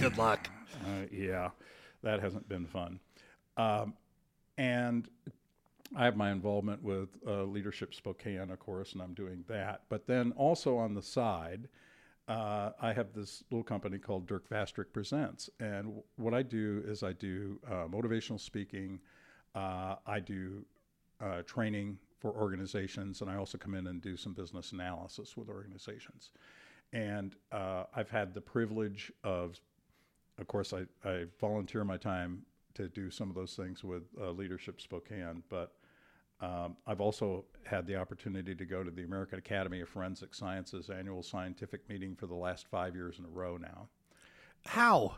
[0.00, 0.48] Good luck.
[0.86, 1.50] uh, yeah,
[2.02, 2.98] that hasn't been fun.
[3.56, 3.94] Um,
[4.58, 5.08] and
[5.96, 9.82] I have my involvement with uh, Leadership Spokane, of course, and I'm doing that.
[9.88, 11.68] But then also on the side,
[12.30, 15.50] uh, I have this little company called Dirk Vastrick Presents.
[15.58, 19.00] And w- what I do is I do uh, motivational speaking,
[19.54, 20.64] uh, I do
[21.20, 25.48] uh, training for organizations, and I also come in and do some business analysis with
[25.48, 26.30] organizations.
[26.92, 29.60] And uh, I've had the privilege of
[30.40, 32.42] of course, I, I volunteer my time
[32.74, 35.72] to do some of those things with uh, Leadership Spokane, but
[36.40, 40.90] um, I've also had the opportunity to go to the American Academy of Forensic Sciences
[40.90, 43.88] annual scientific meeting for the last five years in a row now.
[44.64, 45.16] How?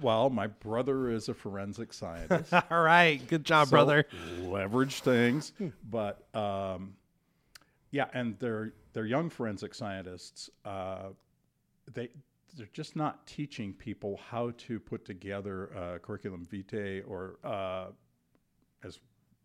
[0.00, 2.52] Well, my brother is a forensic scientist.
[2.70, 3.20] All right.
[3.28, 4.06] Good job, so brother.
[4.40, 5.52] Leverage things,
[5.90, 6.94] but um,
[7.90, 10.48] yeah, and they're they're young forensic scientists.
[10.64, 11.08] Uh,
[11.92, 12.08] they
[12.56, 17.86] they're just not teaching people how to put together a curriculum vitae or, uh,
[18.82, 18.98] as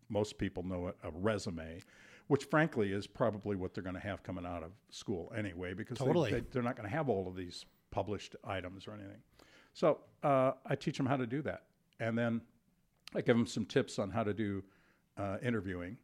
[0.08, 1.80] most people know it, a resume,
[2.28, 5.98] which frankly is probably what they're going to have coming out of school anyway, because
[5.98, 6.32] Totally.
[6.32, 9.20] they, they, are not going to have all of these published items or anything.
[9.72, 11.64] So uh, I teach them how to do that,
[12.00, 12.40] and then
[13.14, 14.62] I give them some tips on how to do
[15.16, 15.96] uh, interviewing,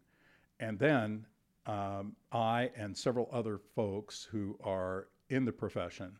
[0.61, 1.27] and then
[1.67, 6.17] um, I and several other folks who are in the profession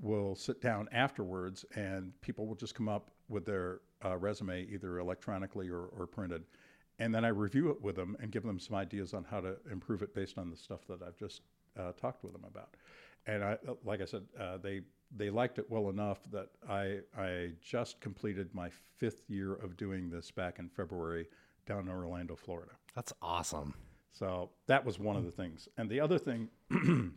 [0.00, 4.98] will sit down afterwards, and people will just come up with their uh, resume either
[4.98, 6.42] electronically or, or printed,
[6.98, 9.56] and then I review it with them and give them some ideas on how to
[9.70, 11.42] improve it based on the stuff that I've just
[11.78, 12.76] uh, talked with them about.
[13.26, 14.82] And I, like I said, uh, they
[15.14, 20.10] they liked it well enough that I I just completed my fifth year of doing
[20.10, 21.28] this back in February
[21.66, 22.72] down in Orlando, Florida.
[22.94, 23.74] That's awesome.
[24.12, 25.68] So that was one of the things.
[25.78, 26.48] And the other thing,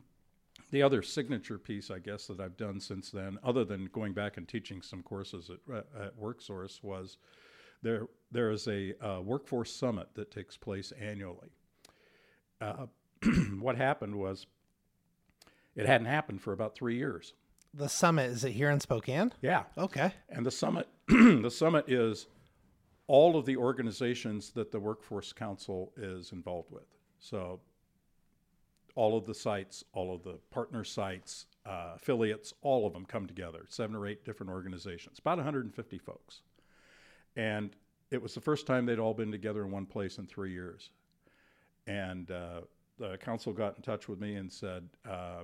[0.72, 4.38] the other signature piece, I guess, that I've done since then, other than going back
[4.38, 7.18] and teaching some courses at, at WorkSource, was
[7.82, 8.08] there.
[8.32, 11.50] There is a uh, workforce summit that takes place annually.
[12.60, 12.88] Uh,
[13.60, 14.46] what happened was,
[15.76, 17.34] it hadn't happened for about three years.
[17.74, 19.32] The summit is it here in Spokane?
[19.42, 20.14] Yeah, Okay.
[20.30, 22.28] and the summit, the summit is
[23.08, 26.88] all of the organizations that the Workforce Council is involved with.
[27.20, 27.60] So,
[28.96, 33.28] all of the sites, all of the partner sites, uh, affiliates, all of them come
[33.28, 33.66] together.
[33.68, 36.42] Seven or eight different organizations, about 150 folks,
[37.36, 37.76] and
[38.12, 40.90] it was the first time they'd all been together in one place in three years.
[41.88, 42.62] And uh,
[42.98, 45.44] the council got in touch with me and said, uh,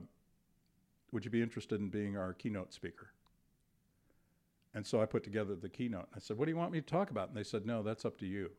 [1.11, 3.11] "Would you be interested in being our keynote speaker?"
[4.73, 6.07] And so I put together the keynote.
[6.15, 7.29] I said, What do you want me to talk about?
[7.29, 8.49] And they said, No, that's up to you.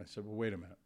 [0.00, 0.76] I said, Well, wait a minute.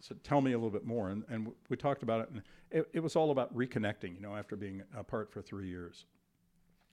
[0.00, 1.10] Said, Tell me a little bit more.
[1.10, 2.30] And, and we talked about it.
[2.30, 6.04] And it, it was all about reconnecting, you know, after being apart for three years.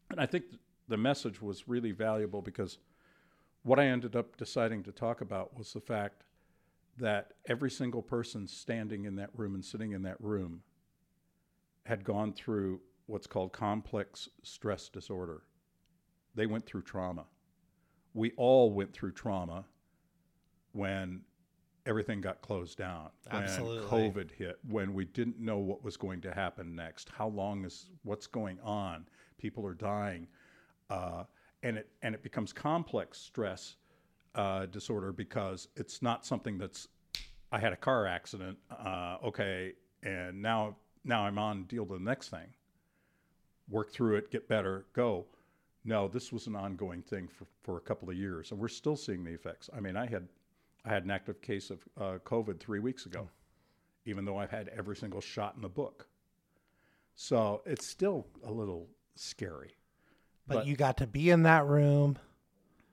[0.10, 2.80] And I think th- the message was really valuable because
[3.64, 6.24] what I ended up deciding to talk about was the fact
[6.98, 10.62] that every single person standing in that room and sitting in that room
[11.86, 15.44] had gone through what's called complex stress disorder
[16.36, 17.26] they went through trauma.
[18.14, 19.66] We all went through trauma
[20.72, 21.22] when
[21.86, 23.88] everything got closed down, Absolutely.
[23.88, 27.66] when COVID hit, when we didn't know what was going to happen next, how long
[27.66, 29.08] is what's going on,
[29.38, 30.28] people are dying,
[30.90, 31.24] uh,
[31.64, 33.78] and it and it becomes complex stress
[34.36, 36.88] uh, disorder because it's not something that's
[37.52, 42.00] I had a car accident, uh, okay, and now now I'm on deal to the
[42.00, 42.48] next thing.
[43.70, 45.26] Work through it, get better, go.
[45.86, 48.96] No, this was an ongoing thing for, for a couple of years, and we're still
[48.96, 49.70] seeing the effects.
[49.76, 50.28] I mean, I had
[50.86, 53.30] I had an active case of uh, COVID three weeks ago,
[54.06, 56.08] even though I've had every single shot in the book.
[57.16, 59.76] So it's still a little scary.
[60.48, 62.18] But, But- you got to be in that room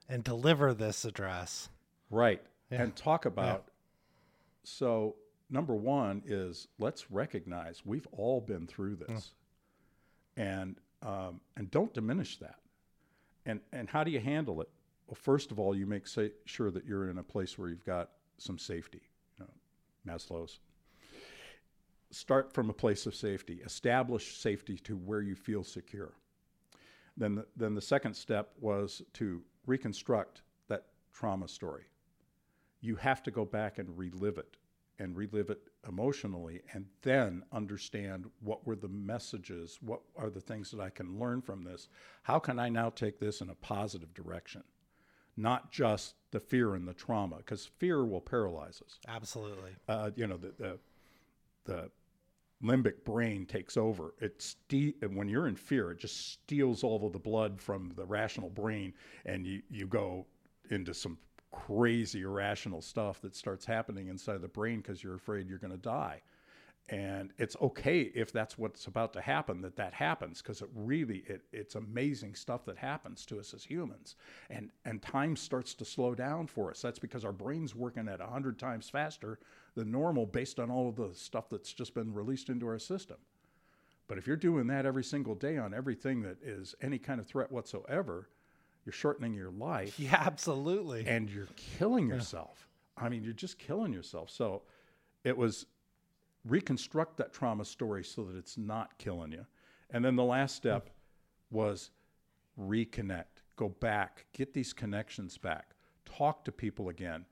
[0.09, 1.69] and deliver this address.
[2.11, 2.43] Right.
[2.71, 2.83] Yeah.
[2.83, 3.67] And talk about
[4.63, 5.17] so
[5.49, 9.33] number one is let's recognize we've all been through this.
[10.37, 12.57] And um, and don't diminish that.
[13.47, 14.69] And and how do you handle it?
[15.07, 17.85] Well, first of all, you make sa- sure that you're in a place where you've
[17.85, 19.03] got some safety.
[19.39, 20.61] You know, Maslow's.
[22.13, 23.61] Start from a place of safety.
[23.65, 26.13] Establish safety to where you feel secure.
[27.21, 31.85] Then the, then the second step was to reconstruct that trauma story.
[32.81, 34.57] You have to go back and relive it
[34.99, 40.71] and relive it emotionally and then understand what were the messages, what are the things
[40.71, 41.89] that I can learn from this?
[42.23, 44.65] How can I now take this in a positive direction?
[45.37, 49.73] Not just the fear and the trauma, because fear will paralyze us Absolutely.
[49.89, 50.79] uh, you know, the, the
[51.65, 51.91] the
[52.63, 54.15] limbic brain takes over.
[54.21, 58.05] It ste- when you're in fear, it just steals all of the blood from the
[58.05, 58.93] rational brain,
[59.25, 60.27] and you you go
[60.71, 61.19] into some
[61.51, 65.77] crazy irrational stuff that starts happening inside the brain because you're afraid you're going to
[65.77, 66.23] die.
[66.89, 71.19] And it's okay if that's what's about to happen that that happens because it really
[71.29, 74.17] it, it's amazing stuff that happens to us as humans.
[74.51, 76.83] And and time starts to slow down for us.
[76.83, 79.39] That's because our brain's working at 100 times faster
[79.75, 83.17] than normal based on all of the stuff that's just been released into our system.
[84.09, 87.27] But if you're doing that every single day on everything that is any kind of
[87.27, 88.29] threat whatsoever,
[88.85, 91.07] you're shortening your life Yeah, absolutely.
[91.07, 92.67] and you're killing yourself.
[92.97, 94.31] I mean, you're just killing yourself.
[94.31, 94.63] So
[95.23, 95.67] it was
[96.45, 99.47] reconstruct that trauma story so that it's not killing you.
[99.91, 100.91] And then the last step
[101.51, 101.91] was
[102.59, 103.25] reconnect,
[103.57, 105.71] go back, get these connections back,
[106.05, 107.27] talk to people again.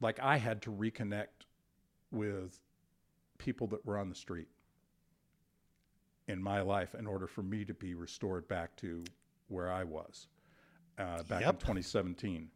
[0.00, 1.43] Like I had to reconnect
[2.14, 2.58] with
[3.38, 4.48] people that were on the street.
[6.26, 9.04] in my life in order for me to be restored back to
[9.48, 10.26] where I was
[10.98, 11.50] uh, back Yep.
[11.54, 12.48] in 2017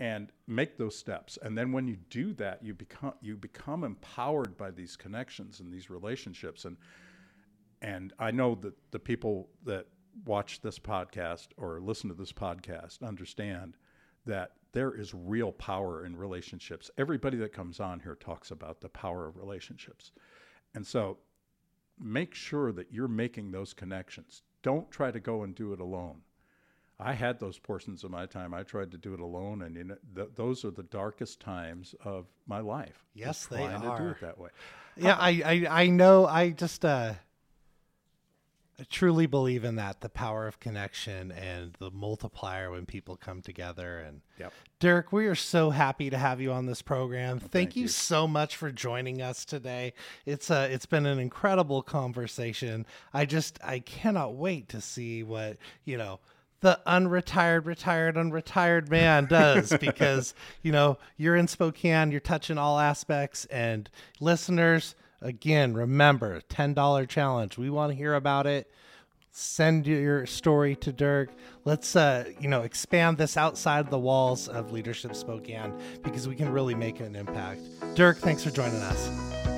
[0.00, 4.56] and make those steps and then when you do that you become you become empowered
[4.56, 6.76] by these connections and these relationships and
[7.82, 9.86] and I know that the people that
[10.24, 13.76] watch this podcast or listen to this podcast understand
[14.26, 16.90] that there is real power in relationships.
[16.98, 20.12] Everybody that comes on here talks about the power of relationships.
[20.74, 21.16] And so
[21.98, 24.42] make sure that you're making those connections.
[24.62, 26.20] Don't try to go and do it alone.
[26.98, 28.54] I had those portions of my time.
[28.54, 31.94] I tried to do it alone, and you know, th- those are the darkest times
[32.04, 33.04] of my life.
[33.14, 34.10] Yes, they trying to do are.
[34.10, 34.50] it that way.
[34.96, 37.14] yeah I, I i know i just uh
[38.78, 43.40] I truly believe in that the power of connection and the multiplier when people come
[43.40, 44.52] together and Yep.
[44.80, 47.38] Dirk, we are so happy to have you on this program.
[47.38, 47.88] thank, thank you, you.
[47.88, 49.92] so much for joining us today.
[50.26, 52.84] It's a, it's been an incredible conversation.
[53.12, 56.18] I just I cannot wait to see what, you know,
[56.60, 62.80] the unretired, retired, unretired man does because, you know, you're in Spokane, you're touching all
[62.80, 64.94] aspects and listeners,
[65.24, 67.58] again, remember, $10 challenge.
[67.58, 68.70] We want to hear about it
[69.36, 71.28] send your story to Dirk.
[71.64, 76.50] Let's uh, you know, expand this outside the walls of Leadership Spokane because we can
[76.50, 77.60] really make an impact.
[77.94, 79.53] Dirk, thanks for joining us.